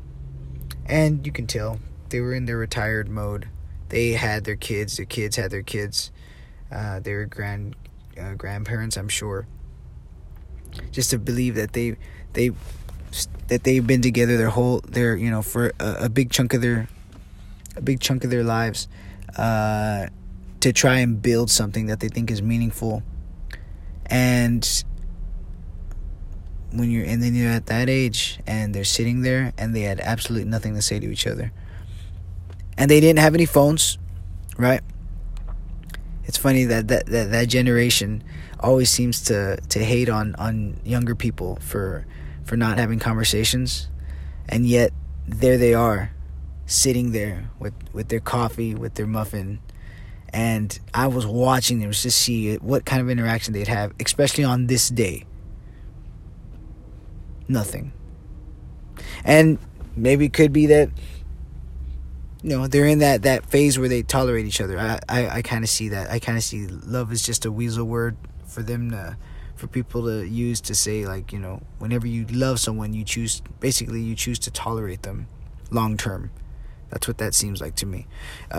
And 0.87 1.25
you 1.26 1.33
can 1.33 1.47
tell 1.47 1.78
they 2.09 2.21
were 2.21 2.33
in 2.33 2.47
their 2.47 2.56
retired 2.56 3.09
mode. 3.09 3.49
They 3.90 4.12
had 4.12 4.45
their 4.45 4.56
kids, 4.56 4.97
their 4.97 5.06
kids 5.06 5.37
had 5.37 5.50
their 5.50 5.62
kids. 5.62 6.11
Uh, 6.73 7.00
they 7.00 7.12
were 7.12 7.26
grand 7.26 7.76
uh, 8.18 8.35
grandparents, 8.35 8.97
I'm 8.97 9.09
sure. 9.09 9.47
Just 10.90 11.11
to 11.11 11.18
believe 11.18 11.54
that 11.56 11.75
they 11.75 11.97
they 12.37 12.52
that 13.49 13.64
they've 13.64 13.87
been 13.87 14.02
together 14.02 14.37
their 14.37 14.50
whole 14.50 14.81
their 14.87 15.16
you 15.16 15.31
know 15.31 15.43
for 15.43 15.73
a, 15.81 16.05
a 16.05 16.09
big 16.09 16.31
chunk 16.31 16.55
of 16.55 16.62
their 16.62 16.88
a 17.76 17.81
big 17.81 18.00
chunk 18.00 18.23
of 18.23 18.31
their 18.31 18.45
lives 18.45 18.87
uh, 19.37 20.07
to 20.61 20.73
try 20.73 20.99
and 20.99 21.21
build 21.21 21.50
something 21.50 21.87
that 21.87 22.00
they 22.00 22.09
think 22.09 22.31
is 22.31 22.40
meaningful. 22.40 23.02
And 24.07 24.85
when 26.73 26.90
you're 26.90 27.05
and 27.05 27.21
then 27.21 27.35
you're 27.35 27.50
at 27.50 27.66
that 27.66 27.88
age 27.88 28.38
and 28.47 28.73
they're 28.75 28.85
sitting 28.85 29.23
there 29.23 29.52
and 29.59 29.75
they 29.75 29.83
had 29.83 29.99
absolutely 29.99 30.49
nothing 30.49 30.75
to 30.76 30.83
say 30.83 31.00
to 31.00 31.11
each 31.11 31.26
other. 31.26 31.50
And 32.78 32.88
they 32.90 33.00
didn't 33.00 33.19
have 33.19 33.35
any 33.35 33.47
phones 33.47 33.99
right? 34.59 34.81
It's 36.25 36.37
funny 36.37 36.64
that 36.64 36.88
that, 36.88 37.07
that, 37.07 37.31
that 37.31 37.49
generation 37.49 38.25
always 38.59 38.90
seems 38.90 39.21
to, 39.23 39.59
to 39.69 39.85
hate 39.85 40.09
on, 40.09 40.35
on 40.37 40.81
younger 40.85 41.14
people 41.14 41.57
for 41.61 42.07
for 42.47 42.57
not 42.57 42.79
having 42.79 42.99
conversations 42.99 43.88
and 44.49 44.67
yet 44.67 44.93
there 45.26 45.59
they 45.59 45.75
are 45.75 46.12
sitting 46.65 47.12
there 47.12 47.50
with, 47.59 47.75
with 47.93 48.09
their 48.09 48.21
coffee 48.21 48.75
with 48.75 48.95
their 48.95 49.07
muffin 49.07 49.61
and 50.37 50.79
I 50.93 51.07
was 51.07 51.26
watching 51.26 51.81
them 51.81 51.93
to 51.93 52.11
see 52.11 52.57
what 52.57 52.85
kind 52.85 53.00
of 53.00 53.09
interaction 53.09 53.55
they'd 53.55 53.69
have, 53.69 53.95
especially 54.05 54.45
on 54.45 54.67
this 54.67 54.91
day. 54.91 55.25
Nothing. 57.49 57.93
And 59.25 59.59
maybe 59.97 60.26
it 60.26 60.35
could 60.35 60.53
be 60.53 60.67
that 60.67 60.91
you 62.43 62.50
know 62.50 62.67
they're 62.67 62.87
in 62.87 62.99
that 62.99 63.23
that 63.23 63.47
phase 63.47 63.79
where 63.79 63.88
they 63.88 64.03
tolerate 64.03 64.45
each 64.45 64.61
other. 64.61 64.79
I 64.79 64.99
I, 65.09 65.29
I 65.38 65.43
kind 65.43 65.65
of 65.65 65.71
see 65.71 65.88
that. 65.91 66.11
I 66.11 66.19
kind 66.19 66.37
of 66.37 66.45
see 66.45 66.67
love 66.67 67.12
is 67.12 67.25
just 67.25 67.47
a 67.47 67.53
weasel 67.53 67.87
word 67.87 68.17
for 68.47 68.62
them 68.62 68.91
to 68.91 69.17
for 69.57 69.67
people 69.67 70.05
to 70.05 70.27
use 70.27 70.61
to 70.61 70.75
say 70.75 71.07
like 71.07 71.33
you 71.33 71.39
know 71.39 71.63
whenever 71.79 72.07
you 72.07 72.27
love 72.27 72.61
someone 72.61 72.93
you 72.93 73.05
choose 73.05 73.43
basically 73.61 74.01
you 74.01 74.15
choose 74.15 74.39
to 74.39 74.51
tolerate 74.51 75.03
them 75.03 75.27
long 75.71 75.97
term 75.97 76.31
that's 76.91 77.09
what 77.09 77.19
that 77.19 77.35
seems 77.35 77.61
like 77.61 77.75
to 77.75 77.87
me 77.87 78.07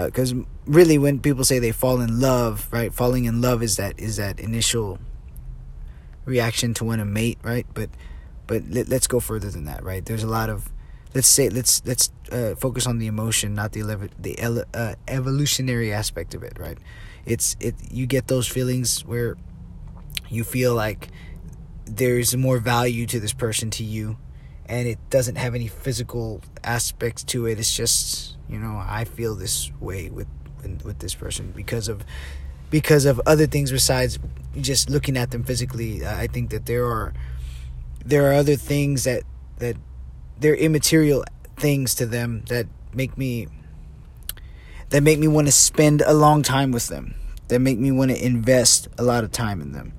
because 0.06 0.34
uh, 0.34 0.38
really 0.66 0.98
when 0.98 1.20
people 1.20 1.44
say 1.44 1.60
they 1.60 1.72
fall 1.72 2.02
in 2.02 2.20
love 2.20 2.68
right 2.72 2.94
falling 2.94 3.26
in 3.26 3.42
love 3.42 3.64
is 3.64 3.78
that 3.78 4.00
is 4.00 4.18
that 4.18 4.40
initial 4.40 5.00
reaction 6.26 6.74
to 6.74 6.84
want 6.84 7.00
to 7.00 7.06
mate 7.06 7.38
right 7.44 7.66
but 7.74 7.90
but 8.48 8.64
let, 8.70 8.92
us 8.92 9.08
go 9.08 9.20
further 9.20 9.50
than 9.50 9.66
that 9.66 9.84
right 9.84 10.06
there's 10.06 10.24
a 10.24 10.28
lot 10.28 10.50
of 10.50 10.72
let's 11.14 11.28
say 11.28 11.50
let's 11.50 11.82
let's 11.86 12.12
uh, 12.32 12.56
focus 12.56 12.86
on 12.86 13.00
the 13.00 13.08
emotion, 13.08 13.56
not 13.56 13.72
the 13.72 13.82
ele- 13.82 14.10
the 14.20 14.40
ele- 14.40 14.66
uh, 14.74 14.96
evolutionary 15.08 15.92
aspect 15.92 16.36
of 16.36 16.44
it. 16.44 16.58
Right? 16.60 16.78
It's 17.26 17.56
it. 17.60 17.76
You 17.92 18.06
get 18.06 18.28
those 18.28 18.48
feelings 18.48 19.06
where 19.06 19.36
you 20.30 20.44
feel 20.44 20.74
like 20.74 21.10
there's 21.86 22.36
more 22.36 22.60
value 22.60 23.06
to 23.08 23.20
this 23.20 23.34
person 23.34 23.70
to 23.72 23.84
you, 23.84 24.18
and 24.66 24.88
it 24.88 25.00
doesn't 25.10 25.36
have 25.36 25.56
any 25.56 25.68
physical 25.68 26.42
aspects 26.64 27.24
to 27.26 27.46
it. 27.46 27.60
It's 27.60 27.76
just 27.76 28.36
you 28.50 28.60
know 28.60 28.82
I 28.86 29.06
feel 29.06 29.36
this 29.36 29.72
way 29.80 30.10
with 30.10 30.28
with 30.84 31.00
this 31.00 31.16
person 31.16 31.54
because 31.56 31.88
of 31.88 32.04
because 32.70 33.06
of 33.06 33.22
other 33.26 33.48
things 33.48 33.72
besides 33.72 34.20
just 34.60 34.90
looking 34.90 35.18
at 35.18 35.32
them 35.32 35.44
physically. 35.44 36.06
I 36.06 36.28
think 36.28 36.50
that 36.50 36.66
there 36.66 36.86
are 36.86 37.14
there 38.06 38.30
are 38.30 38.34
other 38.34 38.56
things 38.56 39.04
that 39.06 39.24
that 39.60 39.78
they're 40.40 40.56
immaterial 40.56 41.24
things 41.56 41.96
to 41.96 42.06
them 42.06 42.44
that 42.50 42.68
make 42.94 43.18
me 43.18 43.48
that 44.90 45.04
make 45.04 45.20
me 45.20 45.28
want 45.28 45.48
to 45.48 45.52
spend 45.52 46.02
a 46.06 46.14
long 46.14 46.44
time 46.44 46.72
with 46.72 46.88
them 46.88 47.16
that 47.48 47.60
make 47.60 47.80
me 47.80 47.92
want 47.92 48.12
to 48.12 48.26
invest 48.26 48.88
a 48.98 49.04
lot 49.04 49.24
of 49.24 49.32
time 49.32 49.62
in 49.62 49.72
them 49.72 49.94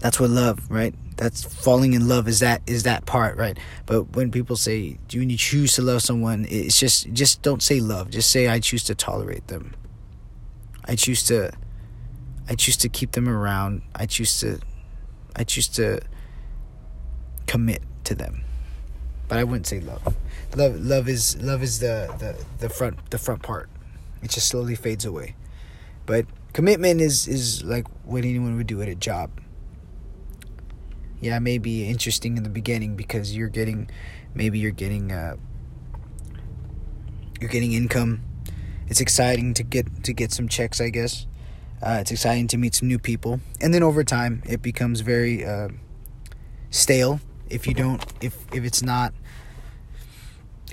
that's 0.00 0.20
what 0.20 0.30
love 0.30 0.58
right 0.70 0.94
that's 1.16 1.42
falling 1.42 1.94
in 1.94 2.06
love 2.06 2.28
is 2.28 2.40
that 2.40 2.62
is 2.66 2.84
that 2.84 3.04
part 3.06 3.36
right 3.36 3.58
but 3.86 4.14
when 4.14 4.30
people 4.30 4.56
say 4.56 4.98
do 5.08 5.20
you 5.20 5.36
choose 5.36 5.74
to 5.74 5.82
love 5.82 6.02
someone 6.02 6.46
it's 6.48 6.78
just 6.78 7.12
just 7.12 7.42
don't 7.42 7.62
say 7.62 7.80
love 7.80 8.10
just 8.10 8.30
say 8.30 8.48
i 8.48 8.60
choose 8.60 8.84
to 8.84 8.94
tolerate 8.94 9.46
them 9.48 9.74
i 10.84 10.94
choose 10.94 11.22
to 11.24 11.50
i 12.48 12.54
choose 12.54 12.76
to 12.76 12.88
keep 12.88 13.12
them 13.12 13.28
around 13.28 13.82
i 13.94 14.06
choose 14.06 14.38
to 14.40 14.58
i 15.36 15.42
choose 15.42 15.68
to 15.68 16.00
commit 17.46 17.82
to 18.04 18.14
them 18.14 18.44
but 19.28 19.38
I 19.38 19.44
wouldn't 19.44 19.66
say 19.66 19.80
love. 19.80 20.16
Love 20.56 20.80
love 20.80 21.08
is 21.08 21.40
love 21.42 21.62
is 21.62 21.80
the, 21.80 22.12
the, 22.18 22.44
the 22.58 22.68
front 22.68 23.10
the 23.10 23.18
front 23.18 23.42
part. 23.42 23.68
It 24.22 24.30
just 24.30 24.48
slowly 24.48 24.74
fades 24.74 25.04
away. 25.04 25.36
But 26.06 26.26
commitment 26.54 27.00
is 27.00 27.28
is 27.28 27.62
like 27.62 27.86
what 28.04 28.24
anyone 28.24 28.56
would 28.56 28.66
do 28.66 28.80
at 28.80 28.88
a 28.88 28.94
job. 28.94 29.30
Yeah, 31.20 31.36
it 31.36 31.40
may 31.40 31.58
be 31.58 31.88
interesting 31.88 32.36
in 32.36 32.42
the 32.42 32.50
beginning 32.50 32.96
because 32.96 33.34
you're 33.34 33.48
getting 33.48 33.90
maybe 34.34 34.58
you're 34.58 34.70
getting 34.70 35.10
uh, 35.10 35.36
you're 37.40 37.50
getting 37.50 37.72
income. 37.72 38.22
It's 38.88 39.00
exciting 39.00 39.54
to 39.54 39.62
get 39.62 40.04
to 40.04 40.12
get 40.12 40.32
some 40.32 40.48
checks, 40.48 40.80
I 40.80 40.90
guess. 40.90 41.26
Uh, 41.82 41.98
it's 42.00 42.10
exciting 42.10 42.48
to 42.48 42.56
meet 42.56 42.74
some 42.74 42.88
new 42.88 42.98
people, 42.98 43.40
and 43.60 43.72
then 43.72 43.82
over 43.82 44.02
time, 44.02 44.42
it 44.46 44.62
becomes 44.62 45.00
very 45.00 45.44
uh, 45.44 45.68
stale 46.70 47.20
if 47.50 47.66
you 47.66 47.74
don't 47.74 48.04
if 48.20 48.36
if 48.52 48.64
it's 48.64 48.82
not 48.82 49.12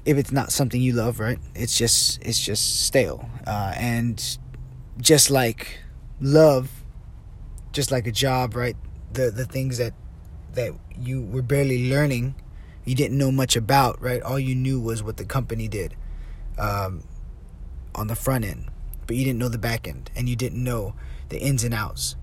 if 0.03 0.17
it's 0.17 0.31
not 0.31 0.51
something 0.51 0.81
you 0.81 0.93
love 0.93 1.19
right 1.19 1.39
it's 1.55 1.77
just 1.77 2.21
it's 2.21 2.39
just 2.39 2.85
stale 2.85 3.29
uh, 3.47 3.73
and 3.77 4.37
just 4.99 5.31
like 5.31 5.79
love 6.21 6.69
just 7.71 7.91
like 7.91 8.07
a 8.07 8.11
job 8.11 8.55
right 8.55 8.75
the 9.13 9.31
the 9.31 9.45
things 9.45 9.77
that 9.77 9.93
that 10.55 10.73
you 10.99 11.23
were 11.23 11.41
barely 11.41 11.89
learning 11.89 12.35
you 12.83 12.95
didn't 12.95 13.17
know 13.17 13.31
much 13.31 13.55
about 13.55 14.01
right 14.01 14.21
all 14.21 14.39
you 14.39 14.55
knew 14.55 14.79
was 14.79 15.03
what 15.03 15.17
the 15.17 15.25
company 15.25 15.67
did 15.67 15.95
um, 16.57 17.03
on 17.93 18.07
the 18.07 18.15
front 18.15 18.45
end 18.45 18.69
but 19.07 19.15
you 19.15 19.23
didn't 19.23 19.39
know 19.39 19.49
the 19.49 19.57
back 19.57 19.87
end 19.87 20.09
and 20.15 20.27
you 20.27 20.35
didn't 20.35 20.63
know 20.63 20.95
the 21.29 21.39
ins 21.39 21.63
and 21.63 21.73
outs 21.73 22.15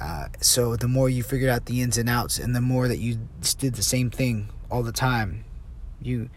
uh, 0.00 0.28
so 0.40 0.76
the 0.76 0.88
more 0.88 1.10
you 1.10 1.22
figured 1.22 1.50
out 1.50 1.66
the 1.66 1.82
ins 1.82 1.98
and 1.98 2.08
outs, 2.08 2.38
and 2.38 2.56
the 2.56 2.60
more 2.60 2.88
that 2.88 2.98
you 2.98 3.18
did 3.58 3.74
the 3.74 3.82
same 3.82 4.10
thing 4.10 4.48
all 4.70 4.82
the 4.82 4.92
time, 4.92 5.44
you 6.00 6.30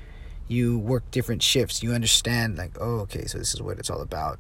you 0.50 0.78
work 0.78 1.10
different 1.12 1.42
shifts. 1.42 1.82
You 1.82 1.94
understand 1.94 2.58
like, 2.58 2.72
oh, 2.80 3.00
okay, 3.02 3.26
so 3.26 3.38
this 3.38 3.54
is 3.54 3.62
what 3.62 3.80
it's 3.80 3.90
all 3.90 4.02
about. 4.02 4.40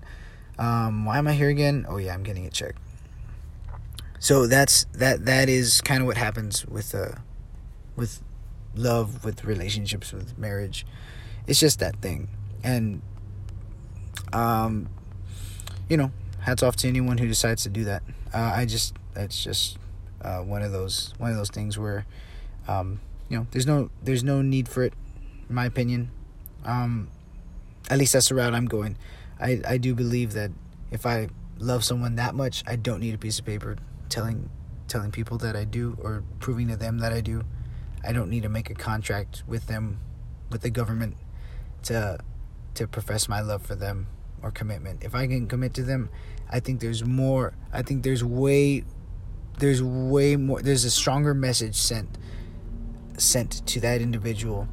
Um, 0.59 1.05
why 1.05 1.17
am 1.17 1.27
I 1.27 1.33
here 1.33 1.47
again? 1.47 1.85
Oh 1.87 1.97
yeah, 1.97 2.13
I'm 2.13 2.23
getting 2.23 2.45
a 2.45 2.49
check. 2.49 2.75
So 4.23 4.47
that's 4.47 4.85
that. 4.93 5.25
That 5.25 5.49
is 5.49 5.81
kind 5.81 5.99
of 5.99 6.07
what 6.07 6.15
happens 6.15 6.65
with 6.65 6.95
uh, 6.95 7.15
with 7.97 8.23
love, 8.73 9.25
with 9.25 9.43
relationships, 9.43 10.13
with 10.13 10.37
marriage. 10.37 10.85
It's 11.45 11.59
just 11.59 11.79
that 11.79 11.97
thing, 11.97 12.29
and 12.63 13.01
um, 14.31 14.87
you 15.89 15.97
know, 15.97 16.13
hats 16.39 16.63
off 16.63 16.77
to 16.77 16.87
anyone 16.87 17.17
who 17.17 17.27
decides 17.27 17.63
to 17.63 17.69
do 17.69 17.83
that. 17.83 18.01
Uh, 18.33 18.53
I 18.55 18.63
just 18.63 18.95
that's 19.13 19.43
just 19.43 19.77
uh, 20.21 20.39
one 20.39 20.61
of 20.61 20.71
those 20.71 21.13
one 21.17 21.31
of 21.31 21.35
those 21.35 21.49
things 21.49 21.77
where 21.77 22.05
um, 22.69 23.01
you 23.27 23.37
know 23.37 23.45
there's 23.51 23.67
no 23.67 23.89
there's 24.01 24.23
no 24.23 24.41
need 24.41 24.69
for 24.69 24.83
it 24.83 24.93
in 25.49 25.53
my 25.53 25.65
opinion 25.65 26.11
um, 26.63 27.09
at 27.89 27.97
least 27.97 28.13
that's 28.13 28.29
the 28.29 28.35
route 28.35 28.53
i'm 28.53 28.67
going 28.67 28.95
i 29.41 29.61
i 29.67 29.77
do 29.77 29.93
believe 29.93 30.31
that 30.31 30.51
if 30.91 31.05
i 31.05 31.27
love 31.59 31.83
someone 31.83 32.15
that 32.15 32.33
much 32.33 32.63
i 32.65 32.77
don't 32.77 33.01
need 33.01 33.13
a 33.13 33.17
piece 33.17 33.37
of 33.37 33.45
paper 33.45 33.75
telling 34.09 34.49
telling 34.87 35.11
people 35.11 35.37
that 35.37 35.55
i 35.55 35.63
do 35.63 35.97
or 36.01 36.23
proving 36.39 36.67
to 36.67 36.75
them 36.75 36.99
that 36.99 37.13
i 37.13 37.21
do 37.21 37.43
i 38.03 38.11
don't 38.11 38.29
need 38.29 38.43
to 38.43 38.49
make 38.49 38.69
a 38.69 38.73
contract 38.73 39.43
with 39.47 39.67
them 39.67 39.99
with 40.51 40.61
the 40.61 40.69
government 40.69 41.15
to 41.81 42.17
to 42.73 42.87
profess 42.87 43.29
my 43.29 43.39
love 43.39 43.61
for 43.61 43.75
them 43.75 44.07
or 44.41 44.51
commitment. 44.51 45.03
If 45.03 45.15
i 45.15 45.25
can 45.27 45.47
commit 45.47 45.73
to 45.75 45.83
them 45.83 46.09
i 46.49 46.59
think 46.59 46.81
there's 46.81 47.03
more 47.03 47.53
i 47.71 47.81
think 47.81 48.03
there's 48.03 48.23
way 48.23 48.83
there's 49.59 49.81
way 49.81 50.35
more 50.35 50.61
there's 50.61 50.83
a 50.83 50.91
stronger 50.91 51.33
message 51.33 51.75
sent 51.75 52.17
sent 53.17 53.65
to 53.67 53.79
that 53.79 54.01
individual 54.01 54.67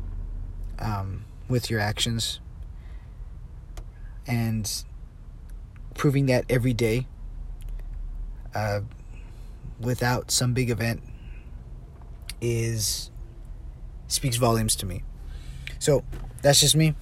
um, 0.79 1.25
with 1.49 1.71
your 1.71 1.81
actions. 1.81 2.41
And 4.27 4.85
proving 5.95 6.27
that 6.27 6.45
every 6.49 6.73
day 6.73 7.07
uh, 8.55 8.81
without 9.81 10.31
some 10.31 10.53
big 10.53 10.71
event 10.71 11.03
is 12.41 13.11
speaks 14.07 14.37
volumes 14.37 14.77
to 14.77 14.87
me 14.87 15.03
so 15.79 16.05
that's 16.43 16.61
just 16.61 16.77
me 16.77 16.95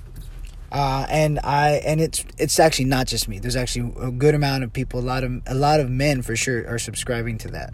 uh, 0.71 1.07
and 1.09 1.41
I 1.43 1.81
and 1.85 2.01
it's 2.01 2.25
it's 2.37 2.59
actually 2.59 2.85
not 2.87 3.07
just 3.07 3.27
me. 3.27 3.38
There's 3.38 3.57
actually 3.57 3.93
a 4.01 4.11
good 4.11 4.35
amount 4.35 4.64
of 4.64 4.73
people, 4.73 5.01
a 5.01 5.03
lot 5.03 5.25
of 5.25 5.41
a 5.47 5.55
lot 5.55 5.81
of 5.81 5.91
men 5.91 6.21
for 6.21 6.37
sure 6.37 6.69
are 6.69 6.79
subscribing 6.79 7.38
to 7.38 7.49
that, 7.49 7.73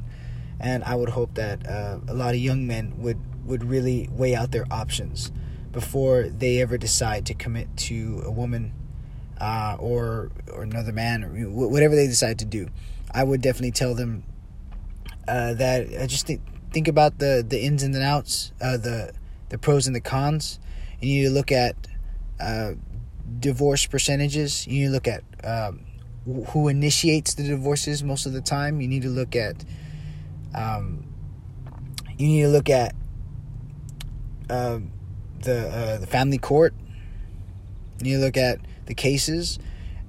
and 0.61 0.85
I 0.85 0.95
would 0.95 1.09
hope 1.09 1.35
that 1.35 1.67
uh, 1.67 1.99
a 2.07 2.15
lot 2.15 2.35
of 2.35 2.41
young 2.41 2.67
men 2.67 2.95
would 2.99 3.19
would 3.45 3.65
really 3.65 4.09
weigh 4.13 4.37
out 4.37 4.53
their 4.53 4.67
options 4.71 5.33
before 5.73 6.29
they 6.29 6.63
ever 6.63 6.79
decide 6.79 7.27
to 7.27 7.35
commit 7.35 7.77
to 7.77 8.23
a 8.25 8.31
woman 8.31 8.73
uh, 9.41 9.77
or 9.81 10.31
or 10.53 10.63
another 10.63 10.93
man 10.93 11.25
or 11.25 11.31
whatever 11.51 11.97
they 11.97 12.07
decide 12.07 12.39
to 12.39 12.45
do. 12.45 12.69
I 13.13 13.25
would 13.25 13.41
definitely 13.41 13.73
tell 13.73 13.95
them 13.95 14.23
uh, 15.27 15.55
that 15.55 15.89
I 16.01 16.07
just 16.07 16.27
think 16.27 16.41
think 16.73 16.89
about 16.89 17.19
the 17.19 17.45
the 17.47 17.63
ins 17.63 17.83
and 17.83 17.95
the 17.95 18.03
outs, 18.03 18.53
uh, 18.61 18.77
the 18.77 19.13
the 19.49 19.59
pros 19.59 19.87
and 19.87 19.95
the 19.95 20.01
cons. 20.01 20.59
You 21.01 21.23
need 21.23 21.29
to 21.29 21.31
look 21.31 21.53
at 21.53 21.77
uh, 22.41 22.73
divorce 23.39 23.87
percentages. 23.87 24.67
You 24.67 24.81
need 24.81 24.87
to 24.87 24.93
look 24.93 25.09
at 25.09 25.23
um, 25.45 25.85
who 26.49 26.69
initiates 26.69 27.35
the 27.35 27.43
divorces 27.43 28.03
most 28.03 28.27
of 28.27 28.33
the 28.33 28.41
time. 28.41 28.81
You 28.81 28.89
need 28.89 29.03
to 29.03 29.11
look 29.11 29.37
at 29.37 29.65
um, 30.55 31.05
you 32.17 32.27
need 32.27 32.43
to 32.43 32.49
look 32.49 32.71
at 32.71 32.95
um, 34.51 34.93
the 35.41 35.69
uh, 35.69 35.99
the 35.99 36.07
family 36.07 36.39
court. 36.39 36.75
You 37.99 38.05
need 38.05 38.13
to 38.15 38.25
look 38.25 38.37
at 38.37 38.59
the 38.87 38.95
cases. 38.95 39.59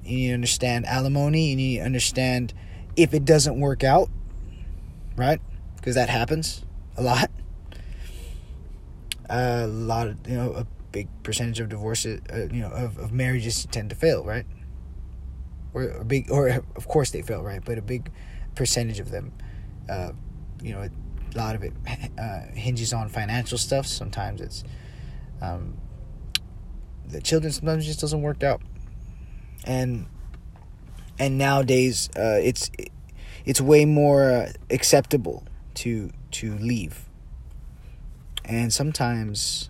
You 0.03 0.17
need 0.17 0.27
to 0.27 0.33
understand 0.33 0.85
alimony. 0.85 1.49
You 1.49 1.55
need 1.55 1.77
to 1.77 1.83
understand 1.83 2.53
if 2.95 3.13
it 3.13 3.25
doesn't 3.25 3.59
work 3.59 3.83
out, 3.83 4.09
right? 5.15 5.39
Because 5.75 5.95
that 5.95 6.09
happens 6.09 6.63
a 6.97 7.01
lot. 7.01 7.31
A 9.29 9.67
lot 9.67 10.07
of 10.07 10.27
you 10.27 10.35
know 10.35 10.53
a 10.53 10.67
big 10.91 11.07
percentage 11.23 11.59
of 11.59 11.67
divorces, 11.67 12.21
uh, 12.31 12.47
you 12.53 12.61
know, 12.61 12.69
of, 12.69 12.97
of 12.97 13.11
marriages 13.11 13.67
tend 13.69 13.89
to 13.89 13.95
fail, 13.95 14.23
right? 14.23 14.45
Or 15.73 15.89
a 15.89 16.05
big, 16.05 16.31
or 16.31 16.47
of 16.47 16.87
course 16.87 17.11
they 17.11 17.21
fail, 17.21 17.43
right? 17.43 17.61
But 17.63 17.77
a 17.77 17.81
big 17.81 18.11
percentage 18.55 19.01
of 19.01 19.11
them, 19.11 19.33
uh, 19.89 20.13
you 20.63 20.73
know, 20.73 20.83
a 20.83 21.37
lot 21.37 21.55
of 21.55 21.63
it 21.63 21.73
uh, 22.17 22.41
hinges 22.53 22.93
on 22.93 23.09
financial 23.09 23.57
stuff. 23.57 23.85
Sometimes 23.85 24.39
it's 24.39 24.63
um, 25.41 25.77
the 27.05 27.21
children 27.21 27.51
sometimes 27.51 27.85
just 27.85 27.99
doesn't 27.99 28.21
work 28.21 28.41
out, 28.41 28.61
and 29.65 30.05
and 31.19 31.37
nowadays 31.37 32.09
uh, 32.15 32.39
it's 32.41 32.71
it's 33.45 33.61
way 33.61 33.85
more 33.85 34.47
acceptable 34.69 35.43
to 35.75 36.11
to 36.31 36.55
leave, 36.57 37.05
and 38.43 38.73
sometimes. 38.73 39.69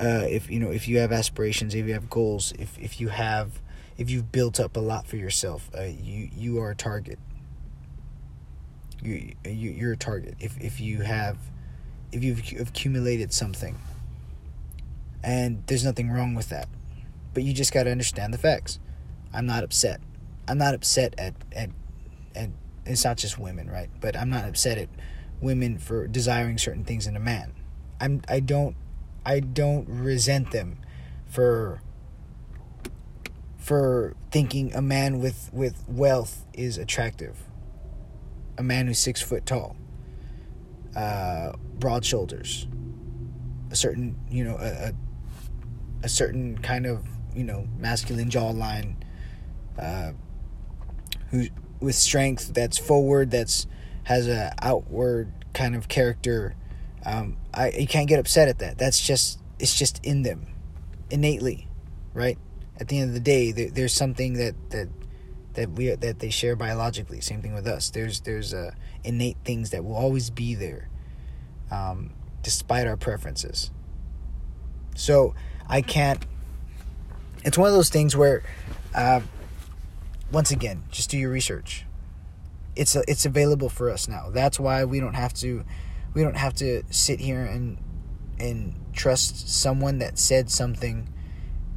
Uh, 0.00 0.24
if 0.26 0.50
you 0.50 0.58
know 0.58 0.70
if 0.70 0.88
you 0.88 0.96
have 0.98 1.12
aspirations 1.12 1.74
if 1.74 1.86
you 1.86 1.92
have 1.92 2.08
goals 2.08 2.54
if 2.58 2.78
if 2.78 2.98
you 2.98 3.10
have 3.10 3.60
if 3.98 4.08
you've 4.08 4.32
built 4.32 4.58
up 4.58 4.74
a 4.74 4.80
lot 4.80 5.06
for 5.06 5.16
yourself 5.16 5.70
uh, 5.78 5.82
you 5.82 6.30
you 6.34 6.58
are 6.58 6.70
a 6.70 6.74
target. 6.74 7.18
You, 9.02 9.34
you 9.44 9.70
you're 9.70 9.92
a 9.92 9.96
target. 9.98 10.34
If 10.40 10.58
if 10.58 10.80
you 10.80 11.02
have 11.02 11.36
if 12.10 12.24
you've 12.24 12.40
accumulated 12.58 13.34
something 13.34 13.78
and 15.22 15.62
there's 15.66 15.84
nothing 15.84 16.10
wrong 16.10 16.34
with 16.34 16.48
that 16.48 16.68
but 17.34 17.42
you 17.42 17.52
just 17.52 17.72
got 17.72 17.84
to 17.84 17.90
understand 17.90 18.32
the 18.32 18.38
facts. 18.38 18.78
I'm 19.32 19.46
not 19.46 19.64
upset. 19.64 20.00
I'm 20.48 20.58
not 20.58 20.74
upset 20.74 21.14
at 21.18 21.34
at 21.52 21.70
it's 22.86 23.04
not 23.04 23.16
just 23.16 23.38
women 23.38 23.70
right? 23.70 23.90
But 24.00 24.16
i'm 24.16 24.30
not 24.30 24.44
upset 24.44 24.78
at 24.78 24.88
women 25.40 25.78
for 25.78 26.06
desiring 26.06 26.58
certain 26.58 26.84
things 26.84 27.06
in 27.06 27.16
a 27.16 27.20
man. 27.20 27.52
I'm 28.00 28.22
i 28.28 28.40
don't 28.40 28.76
i 29.24 29.40
don't 29.40 29.86
resent 29.88 30.50
them 30.50 30.78
for 31.26 31.80
for 33.62 34.16
thinking 34.32 34.74
a 34.74 34.82
man 34.82 35.20
with 35.20 35.48
with 35.52 35.84
wealth 35.86 36.44
is 36.52 36.78
attractive. 36.78 37.38
A 38.58 38.62
man 38.62 38.88
who's 38.88 38.98
six 38.98 39.22
foot 39.22 39.46
tall, 39.46 39.76
uh, 40.96 41.52
broad 41.78 42.04
shoulders, 42.04 42.66
a 43.70 43.76
certain 43.76 44.16
you 44.28 44.44
know 44.44 44.56
a, 44.58 44.88
a, 44.88 44.92
a 46.02 46.08
certain 46.08 46.58
kind 46.58 46.86
of 46.86 47.06
you 47.34 47.44
know 47.44 47.68
masculine 47.78 48.28
jawline, 48.28 48.96
uh, 49.78 50.10
who 51.30 51.46
with 51.82 51.94
strength 51.94 52.54
that's 52.54 52.78
forward 52.78 53.30
that's 53.30 53.66
has 54.04 54.28
a 54.28 54.52
outward 54.62 55.32
kind 55.52 55.74
of 55.74 55.88
character. 55.88 56.54
Um, 57.04 57.36
I 57.52 57.70
you 57.70 57.86
can't 57.86 58.08
get 58.08 58.18
upset 58.18 58.48
at 58.48 58.58
that. 58.60 58.78
That's 58.78 59.00
just 59.00 59.38
it's 59.58 59.74
just 59.74 60.04
in 60.04 60.22
them, 60.22 60.46
innately, 61.10 61.68
right? 62.14 62.38
At 62.80 62.88
the 62.88 62.98
end 62.98 63.10
of 63.10 63.14
the 63.14 63.20
day, 63.20 63.52
there, 63.52 63.70
there's 63.70 63.92
something 63.92 64.34
that 64.34 64.54
that 64.70 64.88
that 65.54 65.70
we 65.72 65.94
that 65.94 66.18
they 66.18 66.30
share 66.30 66.56
biologically. 66.56 67.20
Same 67.20 67.42
thing 67.42 67.54
with 67.54 67.66
us. 67.66 67.90
There's 67.90 68.20
there's 68.20 68.54
uh, 68.54 68.72
innate 69.04 69.36
things 69.44 69.70
that 69.70 69.84
will 69.84 69.94
always 69.94 70.30
be 70.30 70.54
there, 70.54 70.88
um, 71.70 72.12
despite 72.42 72.86
our 72.86 72.96
preferences. 72.96 73.70
So 74.94 75.34
I 75.68 75.82
can't. 75.82 76.24
It's 77.44 77.58
one 77.58 77.68
of 77.68 77.74
those 77.74 77.88
things 77.88 78.16
where, 78.16 78.42
uh, 78.94 79.20
once 80.32 80.50
again, 80.50 80.84
just 80.90 81.10
do 81.10 81.18
your 81.18 81.30
research. 81.30 81.86
It's 82.74 82.96
a, 82.96 83.04
it's 83.06 83.26
available 83.26 83.68
for 83.68 83.90
us 83.90 84.08
now. 84.08 84.30
That's 84.30 84.58
why 84.58 84.84
we 84.84 84.98
don't 84.98 85.14
have 85.14 85.34
to, 85.34 85.64
we 86.14 86.22
don't 86.22 86.36
have 86.36 86.54
to 86.54 86.82
sit 86.90 87.20
here 87.20 87.44
and 87.44 87.78
and 88.38 88.74
trust 88.92 89.48
someone 89.48 89.98
that 89.98 90.18
said 90.18 90.50
something, 90.50 91.08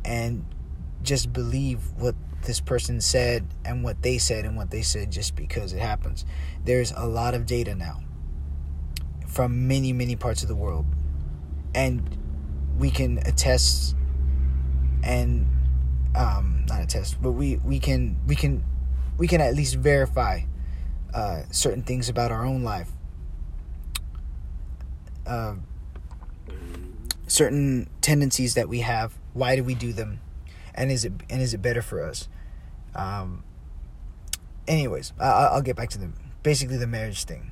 and 0.04 0.46
just 1.04 1.32
believe 1.32 1.80
what 1.98 2.16
this 2.46 2.60
person 2.60 3.02
said 3.02 3.46
and 3.64 3.84
what 3.84 4.02
they 4.02 4.18
said 4.18 4.46
and 4.46 4.56
what 4.56 4.72
they 4.72 4.82
said 4.82 5.12
just 5.12 5.36
because 5.36 5.74
it 5.74 5.80
happens. 5.80 6.26
There's 6.64 6.92
a 6.92 7.06
lot 7.06 7.34
of 7.34 7.46
data 7.46 7.76
now 7.76 8.02
from 9.28 9.68
many, 9.68 9.92
many 9.94 10.16
parts 10.16 10.44
of 10.44 10.48
the 10.48 10.56
world. 10.56 10.86
And 11.74 12.18
we 12.78 12.90
can 12.90 13.18
attest 13.20 13.96
and 15.04 15.48
um 16.16 16.56
not 16.68 16.82
attest, 16.82 17.22
but 17.22 17.32
we, 17.32 17.58
we 17.58 17.80
can 17.80 18.18
we 18.28 18.36
can 18.36 18.64
we 19.18 19.28
can 19.28 19.42
at 19.42 19.56
least 19.56 19.76
verify 19.76 20.42
uh, 21.14 21.44
certain 21.52 21.84
things 21.84 22.10
about 22.10 22.32
our 22.32 22.46
own 22.46 22.64
life. 22.64 22.90
Uh, 25.26 25.56
certain 27.28 27.90
tendencies 28.02 28.54
that 28.56 28.70
we 28.70 28.82
have. 28.82 29.18
Why 29.34 29.56
do 29.56 29.64
we 29.64 29.76
do 29.76 29.94
them? 29.94 30.20
And 30.74 30.92
is 30.92 31.06
it 31.06 31.14
and 31.30 31.42
is 31.42 31.54
it 31.54 31.62
better 31.62 31.82
for 31.82 32.04
us? 32.04 32.28
Um, 32.96 33.44
anyways, 34.68 35.14
I, 35.20 35.56
will 35.56 35.62
get 35.62 35.76
back 35.76 35.90
to 35.92 35.98
the 35.98 36.10
basically 36.44 36.78
the 36.78 36.88
marriage 36.88 37.24
thing. 37.24 37.52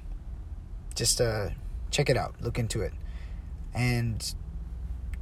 Just 0.95 1.19
uh, 1.19 1.49
check 1.89 2.09
it 2.09 2.17
out, 2.17 2.35
look 2.41 2.59
into 2.59 2.81
it, 2.81 2.93
and 3.73 4.35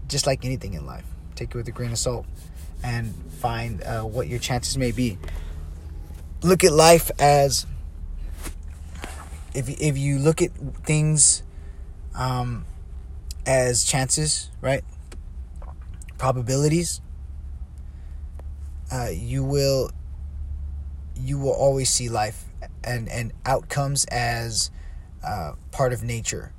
just 0.07 0.27
like 0.27 0.43
anything 0.43 0.73
in 0.73 0.85
life, 0.85 1.05
take 1.35 1.51
it 1.51 1.55
with 1.55 1.67
a 1.67 1.71
grain 1.71 1.91
of 1.91 1.97
salt 1.97 2.25
and 2.83 3.13
find 3.39 3.81
uh, 3.83 4.03
what 4.03 4.27
your 4.27 4.39
chances 4.39 4.77
may 4.77 4.91
be. 4.91 5.17
Look 6.43 6.63
at 6.63 6.71
life 6.71 7.11
as 7.19 7.65
if 9.53 9.69
if 9.69 9.97
you 9.97 10.17
look 10.17 10.41
at 10.41 10.51
things 10.83 11.43
um, 12.15 12.65
as 13.45 13.83
chances, 13.83 14.49
right? 14.61 14.83
Probabilities. 16.17 17.01
Uh, 18.91 19.09
you 19.11 19.43
will 19.43 19.91
you 21.15 21.37
will 21.37 21.53
always 21.53 21.89
see 21.89 22.09
life 22.09 22.45
and, 22.83 23.07
and 23.09 23.31
outcomes 23.45 24.05
as 24.05 24.71
uh, 25.23 25.53
part 25.71 25.93
of 25.93 26.03
nature. 26.03 26.53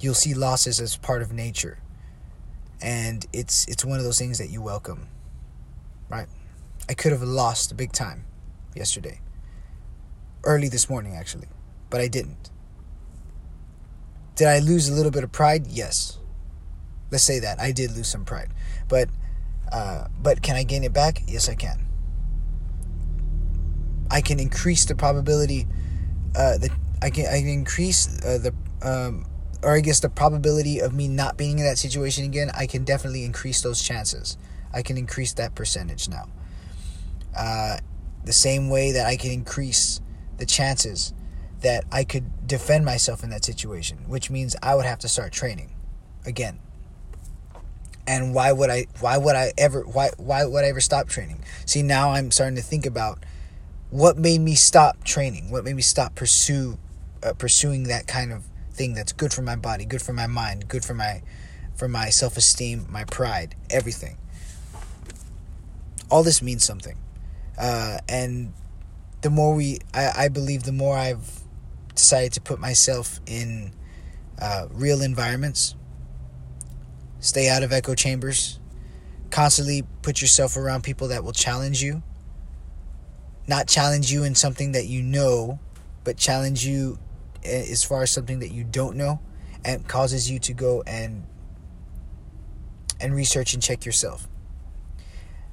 You'll 0.00 0.14
see 0.14 0.34
losses 0.34 0.80
as 0.80 0.96
part 0.96 1.22
of 1.22 1.32
nature. 1.32 1.78
And 2.80 3.26
it's 3.32 3.66
it's 3.66 3.84
one 3.84 3.98
of 3.98 4.04
those 4.04 4.18
things 4.18 4.38
that 4.38 4.50
you 4.50 4.60
welcome. 4.60 5.08
Right? 6.08 6.28
I 6.88 6.94
could 6.94 7.12
have 7.12 7.22
lost 7.22 7.72
a 7.72 7.74
big 7.74 7.92
time 7.92 8.26
yesterday. 8.74 9.20
Early 10.44 10.68
this 10.68 10.88
morning 10.88 11.16
actually, 11.16 11.48
but 11.90 12.00
I 12.00 12.08
didn't. 12.08 12.50
Did 14.36 14.48
I 14.48 14.58
lose 14.58 14.88
a 14.88 14.92
little 14.92 15.10
bit 15.10 15.24
of 15.24 15.32
pride? 15.32 15.66
Yes. 15.66 16.18
Let's 17.10 17.24
say 17.24 17.38
that 17.40 17.58
I 17.58 17.72
did 17.72 17.96
lose 17.96 18.08
some 18.08 18.24
pride. 18.24 18.50
But 18.88 19.08
uh, 19.72 20.08
but 20.20 20.42
can 20.42 20.56
I 20.56 20.62
gain 20.62 20.84
it 20.84 20.92
back? 20.92 21.22
Yes, 21.26 21.48
I 21.48 21.54
can. 21.54 21.86
I 24.10 24.20
can 24.20 24.38
increase 24.38 24.84
the 24.84 24.94
probability 24.94 25.66
uh, 26.36 26.58
that 26.58 26.70
I 27.02 27.10
can 27.10 27.26
I 27.26 27.40
can 27.40 27.48
increase 27.48 28.22
uh, 28.24 28.38
the 28.38 28.54
um, 28.86 29.26
or 29.62 29.74
I 29.74 29.80
guess 29.80 30.00
the 30.00 30.08
probability 30.08 30.80
of 30.80 30.92
me 30.94 31.08
not 31.08 31.36
being 31.36 31.58
in 31.58 31.64
that 31.64 31.78
situation 31.78 32.24
again. 32.24 32.50
I 32.54 32.66
can 32.66 32.84
definitely 32.84 33.24
increase 33.24 33.62
those 33.62 33.82
chances. 33.82 34.36
I 34.72 34.82
can 34.82 34.96
increase 34.96 35.32
that 35.34 35.54
percentage 35.54 36.08
now. 36.08 36.28
Uh, 37.36 37.78
the 38.24 38.32
same 38.32 38.68
way 38.68 38.92
that 38.92 39.06
I 39.06 39.16
can 39.16 39.30
increase 39.30 40.00
the 40.38 40.46
chances 40.46 41.12
that 41.60 41.84
I 41.90 42.04
could 42.04 42.46
defend 42.46 42.84
myself 42.84 43.22
in 43.22 43.30
that 43.30 43.44
situation, 43.44 43.98
which 44.08 44.30
means 44.30 44.56
I 44.62 44.74
would 44.74 44.84
have 44.84 44.98
to 45.00 45.08
start 45.08 45.32
training 45.32 45.70
again. 46.24 46.58
And 48.06 48.34
why 48.34 48.52
would 48.52 48.70
I 48.70 48.86
why 49.00 49.16
would 49.16 49.34
I 49.34 49.52
ever 49.58 49.82
why 49.82 50.10
why 50.16 50.44
would 50.44 50.64
I 50.64 50.68
ever 50.68 50.80
stop 50.80 51.08
training? 51.08 51.42
See 51.64 51.82
now 51.82 52.10
I'm 52.10 52.30
starting 52.30 52.56
to 52.56 52.62
think 52.62 52.86
about 52.86 53.24
what 53.90 54.16
made 54.16 54.40
me 54.40 54.54
stop 54.54 55.02
training? 55.04 55.50
What 55.50 55.64
made 55.64 55.74
me 55.74 55.82
stop 55.82 56.14
pursue 56.14 56.78
uh, 57.22 57.32
pursuing 57.32 57.84
that 57.84 58.06
kind 58.06 58.32
of 58.32 58.44
thing 58.76 58.94
that's 58.94 59.12
good 59.12 59.32
for 59.32 59.42
my 59.42 59.56
body, 59.56 59.84
good 59.84 60.02
for 60.02 60.12
my 60.12 60.26
mind, 60.26 60.68
good 60.68 60.84
for 60.84 60.94
my 60.94 61.22
for 61.74 61.88
my 61.88 62.08
self-esteem, 62.08 62.86
my 62.88 63.04
pride, 63.04 63.54
everything. 63.68 64.16
All 66.10 66.22
this 66.22 66.40
means 66.40 66.64
something. 66.64 66.96
Uh, 67.58 67.98
and 68.08 68.54
the 69.20 69.30
more 69.30 69.54
we 69.54 69.78
I, 69.92 70.24
I 70.24 70.28
believe 70.28 70.62
the 70.62 70.72
more 70.72 70.96
I've 70.96 71.40
decided 71.94 72.32
to 72.34 72.40
put 72.40 72.60
myself 72.60 73.20
in 73.26 73.72
uh, 74.40 74.68
real 74.70 75.02
environments, 75.02 75.74
stay 77.20 77.48
out 77.48 77.62
of 77.62 77.72
echo 77.72 77.94
chambers, 77.94 78.60
constantly 79.30 79.82
put 80.02 80.20
yourself 80.20 80.56
around 80.56 80.82
people 80.82 81.08
that 81.08 81.24
will 81.24 81.32
challenge 81.32 81.82
you 81.82 82.02
not 83.48 83.68
challenge 83.68 84.12
you 84.12 84.24
in 84.24 84.34
something 84.34 84.72
that 84.72 84.86
you 84.86 85.02
know, 85.02 85.58
but 86.04 86.16
challenge 86.16 86.66
you 86.66 86.98
as 87.46 87.84
far 87.84 88.02
as 88.02 88.10
something 88.10 88.40
that 88.40 88.50
you 88.50 88.64
don't 88.64 88.96
know 88.96 89.20
and 89.64 89.86
causes 89.88 90.30
you 90.30 90.38
to 90.38 90.52
go 90.52 90.82
and 90.86 91.24
and 93.00 93.14
research 93.14 93.54
and 93.54 93.62
check 93.62 93.84
yourself. 93.84 94.26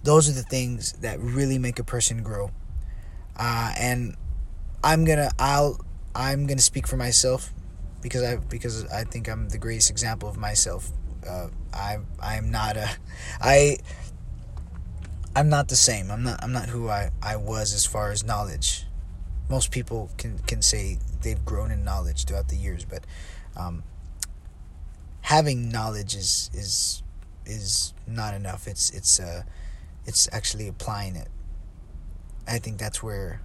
Those 0.03 0.29
are 0.29 0.33
the 0.33 0.43
things 0.43 0.93
that 1.01 1.19
really 1.19 1.57
make 1.57 1.79
a 1.79 1.83
person 1.83 2.23
grow. 2.23 2.51
Uh, 3.35 3.73
and 3.77 4.15
i'm 4.83 5.05
gonna 5.05 5.31
i'll 5.39 5.79
i'm 6.13 6.45
gonna 6.45 6.61
speak 6.61 6.85
for 6.85 6.97
myself 6.97 7.51
because 8.01 8.21
i 8.21 8.35
because 8.35 8.85
i 8.91 9.03
think 9.03 9.27
i'm 9.29 9.49
the 9.49 9.57
greatest 9.57 9.89
example 9.89 10.29
of 10.29 10.37
myself. 10.37 10.91
Uh, 11.27 11.47
i 11.73 11.97
i'm 12.21 12.51
not 12.51 12.77
a 12.77 12.87
i 13.41 13.77
i'm 15.35 15.49
not 15.49 15.67
the 15.69 15.75
same. 15.75 16.11
I'm 16.11 16.23
not 16.23 16.43
i'm 16.43 16.51
not 16.51 16.69
who 16.69 16.89
i 16.89 17.09
i 17.23 17.35
was 17.35 17.73
as 17.73 17.85
far 17.85 18.11
as 18.11 18.23
knowledge. 18.23 18.85
Most 19.49 19.71
people 19.71 20.11
can 20.17 20.37
can 20.39 20.61
say 20.61 20.99
they've 21.23 21.43
grown 21.43 21.71
in 21.71 21.83
knowledge 21.83 22.25
throughout 22.25 22.49
the 22.49 22.55
years, 22.55 22.85
but 22.85 23.05
um, 23.55 23.83
having 25.21 25.69
knowledge 25.69 26.15
is 26.15 26.49
is 26.53 27.03
is 27.45 27.93
not 28.07 28.33
enough. 28.33 28.67
It's 28.67 28.91
it's 28.91 29.19
uh, 29.19 29.43
it's 30.05 30.29
actually 30.31 30.67
applying 30.67 31.15
it. 31.15 31.29
I 32.47 32.59
think 32.59 32.77
that's 32.77 33.01
where 33.01 33.41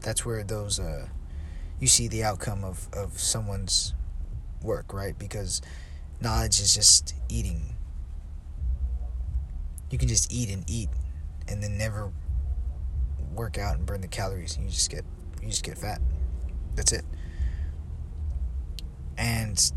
that's 0.00 0.24
where 0.24 0.42
those 0.44 0.80
uh, 0.80 1.08
you 1.78 1.88
see 1.88 2.08
the 2.08 2.24
outcome 2.24 2.64
of 2.64 2.88
of 2.92 3.18
someone's 3.18 3.94
work, 4.62 4.92
right? 4.92 5.18
Because 5.18 5.60
knowledge 6.20 6.60
is 6.60 6.74
just 6.74 7.14
eating. 7.28 7.76
You 9.90 9.98
can 9.98 10.08
just 10.08 10.32
eat 10.32 10.48
and 10.48 10.64
eat, 10.70 10.88
and 11.48 11.62
then 11.62 11.76
never 11.76 12.12
work 13.34 13.58
out 13.58 13.76
and 13.76 13.84
burn 13.84 14.00
the 14.00 14.08
calories. 14.08 14.58
You 14.60 14.68
just 14.68 14.90
get 14.90 15.04
you 15.42 15.48
just 15.48 15.64
get 15.64 15.76
fat. 15.76 16.00
That's 16.74 16.92
it. 16.92 17.04
And 19.18 19.72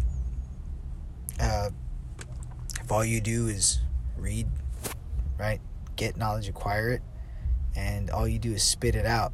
uh, 1.39 1.69
if 2.81 2.91
all 2.91 3.03
you 3.03 3.21
do 3.21 3.47
is 3.47 3.79
read, 4.17 4.47
right, 5.37 5.59
get 5.95 6.17
knowledge, 6.17 6.47
acquire 6.47 6.89
it, 6.91 7.01
and 7.75 8.09
all 8.09 8.27
you 8.27 8.39
do 8.39 8.53
is 8.53 8.63
spit 8.63 8.95
it 8.95 9.05
out, 9.05 9.33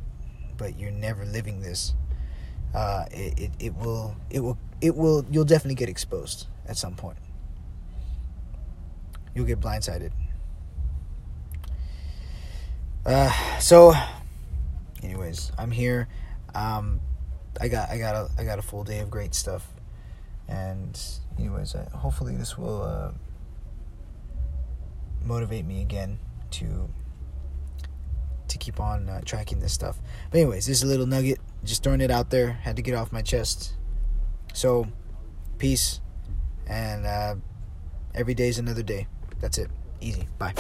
but 0.58 0.80
you're 0.80 0.91
never 0.91 1.26
living 1.26 1.62
this, 1.62 1.93
uh, 2.74 3.06
it, 3.12 3.39
it, 3.39 3.52
it 3.60 3.76
will 3.76 4.15
it 4.30 4.39
will 4.39 4.58
it 4.80 4.95
will 4.95 5.26
you'll 5.30 5.45
definitely 5.45 5.76
get 5.76 5.89
exposed 5.89 6.47
at 6.67 6.78
some 6.78 6.95
point. 6.95 7.17
You'll 9.36 9.45
get 9.45 9.60
blindsided. 9.60 10.12
Uh, 13.06 13.32
so, 13.60 13.93
anyways, 15.02 15.52
I'm 15.58 15.71
here. 15.71 16.08
Um, 16.54 17.00
I 17.60 17.68
got 17.68 17.90
I 17.90 17.98
got 17.98 18.16
a 18.16 18.30
I 18.38 18.44
got 18.44 18.60
a 18.60 18.62
full 18.62 18.84
day 18.84 19.00
of 19.00 19.10
great 19.10 19.36
stuff, 19.36 19.68
and 20.48 21.00
anyways, 21.38 21.76
I, 21.76 21.84
hopefully 21.98 22.36
this 22.36 22.58
will 22.58 22.82
uh, 22.84 23.12
motivate 25.24 25.66
me 25.66 25.82
again 25.82 26.20
to 26.52 26.90
to 28.48 28.58
keep 28.58 28.80
on 28.80 29.10
uh, 29.10 29.22
tracking 29.26 29.60
this 29.60 29.74
stuff. 29.74 29.98
But 30.30 30.40
anyways, 30.40 30.66
this 30.66 30.78
is 30.78 30.84
a 30.84 30.88
little 30.88 31.06
nugget, 31.08 31.40
just 31.64 31.84
throwing 31.84 32.02
it 32.02 32.12
out 32.12 32.30
there. 32.30 32.52
Had 32.52 32.76
to 32.78 32.82
get 32.82 32.96
off 32.96 33.12
my 33.12 33.22
chest. 33.22 33.74
So, 34.54 34.88
peace, 35.58 36.02
and 36.68 37.06
uh, 37.06 37.36
is 38.14 38.60
another 38.60 38.84
day. 38.84 39.08
That's 39.40 39.58
it. 39.58 39.70
Easy. 40.02 40.28
Bye. 40.38 40.54